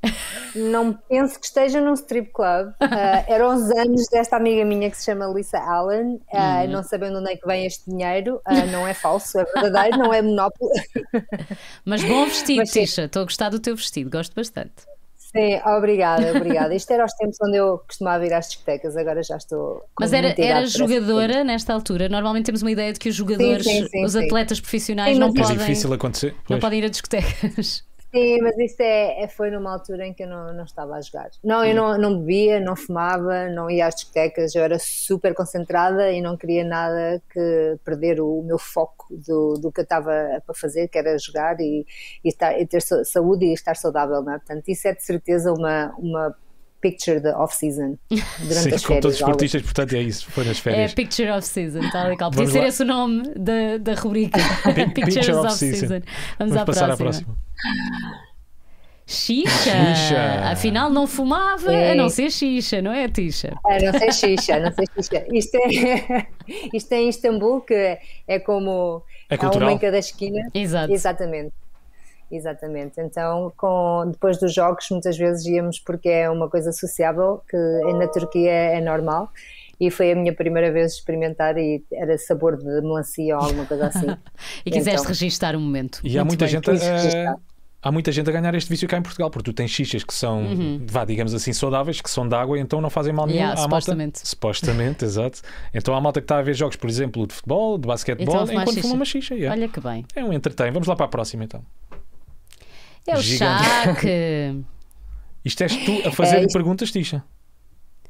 [0.55, 2.73] não penso que esteja num strip club.
[2.97, 6.21] Ah, eram os anos desta amiga minha que se chama Lisa Allen.
[6.33, 6.71] Uhum.
[6.71, 10.15] Não sabendo onde é que vem este dinheiro, ah, não é falso, é verdadeiro, não
[10.15, 10.71] é monópolo.
[11.85, 12.63] Mas bom vestido.
[12.65, 13.05] Tisha.
[13.05, 14.95] Estou a gostar do teu vestido, gosto bastante.
[15.37, 16.75] Sim, obrigada, obrigada.
[16.75, 19.79] Isto era os tempos onde eu costumava ir às discotecas, agora já estou.
[19.95, 22.09] com Mas era, era jogadora nesta altura.
[22.09, 24.25] Normalmente temos uma ideia de que os jogadores, sim, sim, os sim.
[24.27, 26.37] atletas profissionais Sim, não É podem, difícil acontecer.
[26.49, 27.83] não podem ir a discotecas.
[28.15, 31.01] Sim, mas isso é, é- foi numa altura em que eu não, não estava a
[31.01, 31.31] jogar.
[31.43, 36.13] Não, eu não, não bebia, não fumava, não ia às discotecas, eu era super concentrada
[36.13, 40.13] e não queria nada que perder o meu foco do, do que eu estava
[40.47, 41.85] para fazer, que era jogar e,
[42.25, 44.39] e, estar, e ter sa- saúde e estar saudável, não é?
[44.39, 46.37] Portanto, isso é de certeza uma, uma
[46.81, 47.97] picture da off-season
[48.39, 49.05] durante Sim, as como todos férias.
[49.15, 50.95] os esportistas, portanto é isso, foi nas É férias.
[50.95, 52.31] Picture of Season, tal e qual.
[52.31, 54.39] Podia Vamos ser esse o nome da, da rubrica.
[54.95, 55.79] Pictures Picture of, of Season.
[55.81, 56.01] Season.
[56.39, 57.35] Vamos, Vamos à passar à próxima.
[59.07, 59.71] Xixa.
[59.95, 60.51] Xixa.
[60.51, 61.91] Afinal, não fumava Sim.
[61.91, 63.53] a não ser xixa, não é, Tisha?
[63.67, 65.27] Ah, não sei xixa, não sei xixa.
[65.31, 66.27] Isto é,
[66.73, 69.69] isto é em Istambul, que é como É há cultural.
[69.69, 70.49] uma em cada esquina.
[70.55, 70.91] Exato.
[70.91, 71.53] Exatamente.
[72.31, 72.99] Exatamente.
[72.99, 77.57] Então, com, depois dos jogos, muitas vezes íamos porque é uma coisa sociável, que
[77.93, 79.29] na Turquia é normal.
[79.87, 83.67] E foi a minha primeira vez de experimentar e era sabor de melancia ou alguma
[83.67, 84.07] coisa assim.
[84.65, 85.09] E quiseste Então.
[85.09, 86.01] registar um momento.
[86.05, 86.53] E há muita bem.
[86.53, 87.37] gente a,
[87.83, 90.15] há muita gente a ganhar este vício cá em Portugal, porque tu tens xixas que
[90.15, 90.43] são,
[90.87, 93.69] vá, digamos assim, saudáveis, que são de água, então não fazem mal nenhum Yeah, à
[93.69, 93.81] malta.
[93.85, 94.27] supostamente.
[94.27, 95.41] Supostamente, exato.
[95.75, 98.55] Então há malta que está a ver jogos, por exemplo, de futebol, de basquetebol, Então
[98.63, 99.35] enquanto fuma uma xixa.
[99.35, 99.55] yeah.
[99.59, 100.05] Olha que bem.
[100.17, 100.71] É um entretém.
[100.73, 101.63] Vamos lá para a próxima então.
[103.07, 103.65] É o Gigante.
[105.45, 107.23] Isto és tu a fazer É, isto- perguntas, Tisha.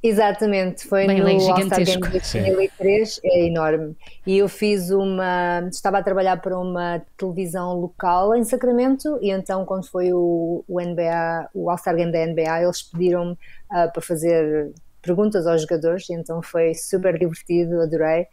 [0.06, 2.02] Exatamente, foi Bem, no gigantesco.
[2.02, 2.42] Game de Sim.
[2.42, 3.96] 2003, é enorme.
[4.26, 5.66] E eu fiz uma.
[5.72, 10.78] Estava a trabalhar para uma televisão local em Sacramento, e então, quando foi o, o
[10.78, 13.38] NBA, o All-Star Game da NBA, eles pediram-me
[13.70, 18.26] ah, para fazer perguntas aos jogadores, e então foi super divertido, adorei.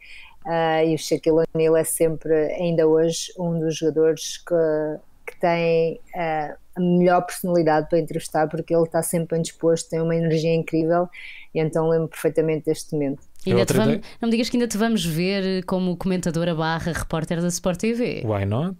[0.44, 5.98] Ah, e o Shaquille O'Neal é sempre, ainda hoje, um dos jogadores que, que tem
[6.14, 10.54] ah, a melhor personalidade para entrevistar, porque ele está sempre bem disposto, tem uma energia
[10.54, 11.08] incrível,
[11.54, 13.20] e então lembro perfeitamente deste momento.
[13.46, 17.40] Ainda te vamos- não me digas que ainda te vamos ver como comentadora barra repórter
[17.40, 18.22] da Sport TV.
[18.24, 18.78] Why not?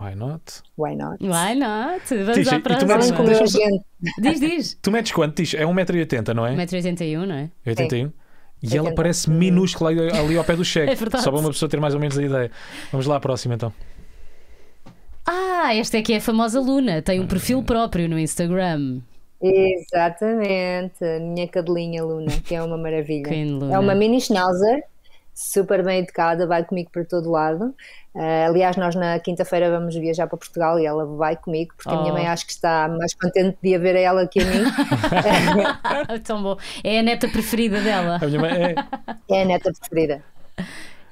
[0.00, 0.42] Why not?
[0.76, 1.22] Why not?
[1.22, 2.02] Why not?
[2.08, 3.80] Vamos Tisha, à e tu metes- próxima.
[4.20, 4.78] Diz, diz.
[4.82, 5.58] Tu metes quanto, Tisha?
[5.58, 6.54] É 1,80m, não é?
[6.54, 7.50] 1,81m, não é?
[7.66, 8.12] 81?
[8.62, 8.94] E ela 80.
[8.94, 10.92] parece minúscula ali, ali ao pé do cheque.
[10.92, 11.22] É verdade.
[11.24, 12.50] Só para uma pessoa ter mais ou menos a ideia.
[12.92, 13.72] Vamos lá à próxima então.
[15.30, 17.02] Ah, esta é que é a famosa Luna.
[17.02, 19.00] Tem um perfil próprio no Instagram.
[19.40, 23.28] Exatamente, a minha cadelinha Luna, que é uma maravilha.
[23.28, 23.74] Queen Luna.
[23.74, 24.82] É uma mini schnauzer,
[25.34, 27.74] super bem educada, vai comigo para todo lado.
[28.16, 32.00] Ah, aliás, nós na quinta-feira vamos viajar para Portugal e ela vai comigo, porque a
[32.00, 32.16] minha Oh.
[32.16, 34.64] mãe acho que está mais contente de a ver a ela que a mim.
[36.24, 36.56] Tão bom.
[36.82, 38.18] É a neta preferida dela.
[38.20, 38.74] A minha mãe é.
[39.30, 40.22] é a neta preferida.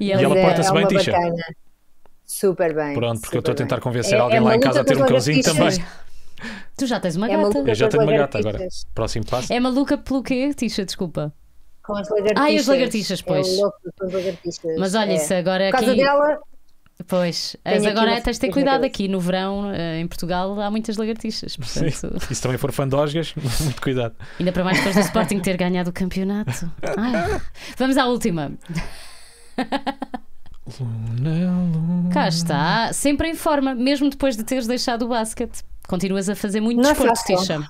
[0.01, 1.45] E E ela, ela é- porta-se é bem, bacana.
[2.27, 2.95] Super bem.
[2.95, 3.83] Pronto, porque eu estou a tentar bem.
[3.83, 5.71] convencer É- alguém é lá em casa a ter um cãozinho também.
[6.77, 7.59] tu já tens uma É gata.
[7.59, 8.59] Eu já tenho uma gata agora.
[8.95, 9.53] Próximo passo.
[9.53, 10.85] É maluca pelo quê, Tisha?
[10.85, 11.33] Desculpa.
[11.83, 12.45] Com as lagartixas.
[12.45, 13.47] Ai, as lagartixas, pois.
[13.49, 14.77] É louco com as lagartixas.
[14.79, 15.15] Mas olha, é.
[15.15, 16.01] isso agora Por causa aqui.
[16.03, 16.39] dela,
[17.09, 20.71] Pois, mas agora uma tens de ter cuidado aqui no verão, eh, em Portugal, há
[20.71, 21.53] muitas lagartixas.
[21.53, 21.91] Sim.
[21.91, 24.17] Portanto, E se também for fã de Osgas, muito cuidado.
[24.41, 26.73] ainda para mais depois do Sporting ter ganhado o campeonato.
[26.97, 27.41] Ai.
[27.77, 28.51] Vamos à última.
[30.81, 32.11] Luna, Luna.
[32.13, 35.63] Cá está, sempre em forma, mesmo depois de teres deixado o basquete.
[35.87, 37.23] Continuas a fazer muito Não desporto.
[37.25, 37.69] Tisha.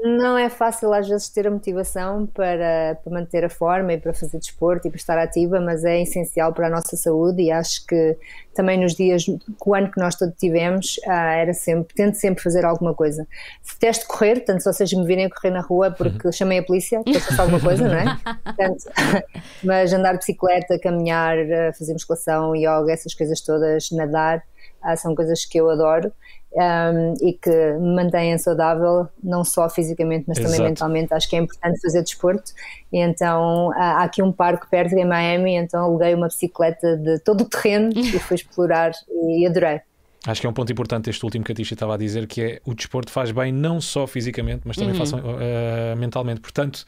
[0.00, 4.14] Não é fácil às vezes ter a motivação para, para manter a forma e para
[4.14, 7.86] fazer desporto e para estar ativa, mas é essencial para a nossa saúde e acho
[7.86, 8.16] que
[8.54, 9.26] também nos dias,
[9.58, 13.28] com o ano que nós todos tivemos, ah, era sempre, tento sempre fazer alguma coisa.
[13.70, 17.02] Detesto correr, tanto se vocês me virem a correr na rua porque chamei a polícia,
[17.02, 18.18] para fazer alguma coisa, não é?
[18.44, 18.84] Portanto,
[19.62, 24.42] mas andar de bicicleta, caminhar, ah, fazer musculação, yoga, essas coisas todas, nadar,
[24.82, 26.10] ah, são coisas que eu adoro
[26.54, 30.68] um, e que me mantêm saudável, não só fisicamente, mas também Exato.
[30.68, 31.14] mentalmente.
[31.14, 32.52] Acho que é importante fazer desporto.
[32.92, 37.18] E então há há aqui um parque perto em Miami, então aluguei uma bicicleta de
[37.20, 38.92] todo o terreno e fui explorar
[39.28, 39.80] e adorei.
[40.26, 42.40] Acho que é um ponto importante este último que a Tisha estava a dizer, que
[42.42, 46.40] é o desporto faz bem não só fisicamente, mas também façam, eh, mentalmente.
[46.40, 46.84] Portanto,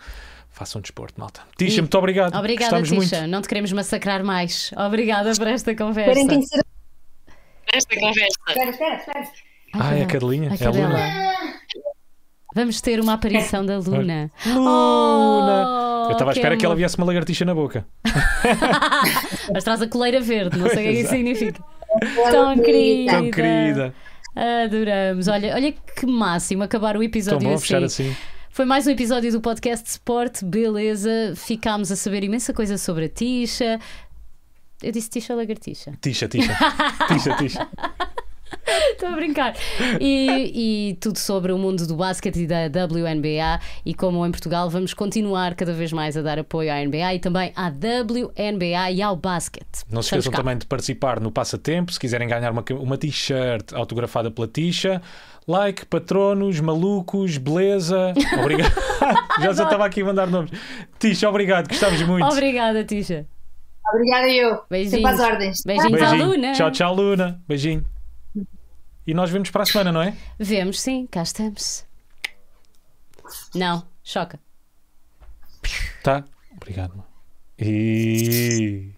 [0.51, 1.41] façam desporto, malta.
[1.59, 2.33] Tisha, E- muito obrigado.
[2.37, 3.17] Obrigada, Gostamos Tisha.
[3.23, 3.31] muito.
[3.33, 4.71] Não te queremos massacrar mais.
[4.77, 6.21] Obrigada por esta conversa.
[7.73, 8.39] Esta conversa.
[8.49, 9.54] Espera, espera, espera.
[9.79, 10.51] Ah, é a Cadelinha?
[10.51, 11.35] A É a Luna.
[12.55, 14.31] Vamos ter uma aparição da Luna.
[14.47, 15.67] Luna!
[16.07, 17.85] Oh, Eu estava à espera que ela viesse uma lagartixa na boca.
[19.53, 21.63] Mas traz a coleira verde, não sei o que é isso significa.
[22.31, 23.13] Tão Tão querida.
[23.13, 23.95] Tão querida.
[24.65, 25.27] Adoramos.
[25.29, 27.63] Olha, olha que máximo acabar o Tão episódio bom assim.
[27.63, 28.17] fechar assim.
[28.51, 31.33] Foi mais um episódio do podcast Sport, beleza.
[31.35, 33.81] Ficámos a saber imensa coisa sobre a Tisha.
[34.81, 35.93] Eu disse Tisha Lagartixa.
[36.01, 36.57] Tisha, Tisha.
[37.09, 37.69] Tisha, Tisha.
[38.93, 39.55] Estou a brincar.
[40.01, 43.61] E, e tudo sobre o mundo do basquete e da WNBA.
[43.85, 47.19] E como em Portugal vamos continuar cada vez mais a dar apoio à NBA e
[47.19, 49.85] também à WNBA e ao basquete.
[49.91, 51.93] Não se esqueçam também de participar no Passatempo.
[51.93, 55.01] Se quiserem ganhar uma, uma t-shirt autografada pela Tisha.
[55.47, 58.15] Like, patronos, malucos, beleza.
[58.41, 58.73] Obrigado.
[59.43, 60.51] Já só estava aqui a mandar nomes.
[60.99, 62.27] Tisha, obrigado, gostávamos muito.
[62.27, 63.27] Obrigada, Tisha.
[63.93, 64.63] Obrigada eu.
[64.71, 64.91] Beijinhos.
[64.91, 65.63] Sempre às ordens.
[65.65, 66.31] Beijinhos à Beijinho.
[66.31, 66.53] Luna.
[66.53, 67.41] Tchau, tchau, Luna.
[67.47, 67.94] Beijinho.
[69.07, 70.17] E nós vemos para a semana, não é?
[70.39, 71.85] Vemos, sim, cá estamos.
[73.55, 74.39] Não, choca.
[76.03, 76.25] Tá?
[76.57, 77.05] Obrigado.
[77.59, 78.91] E.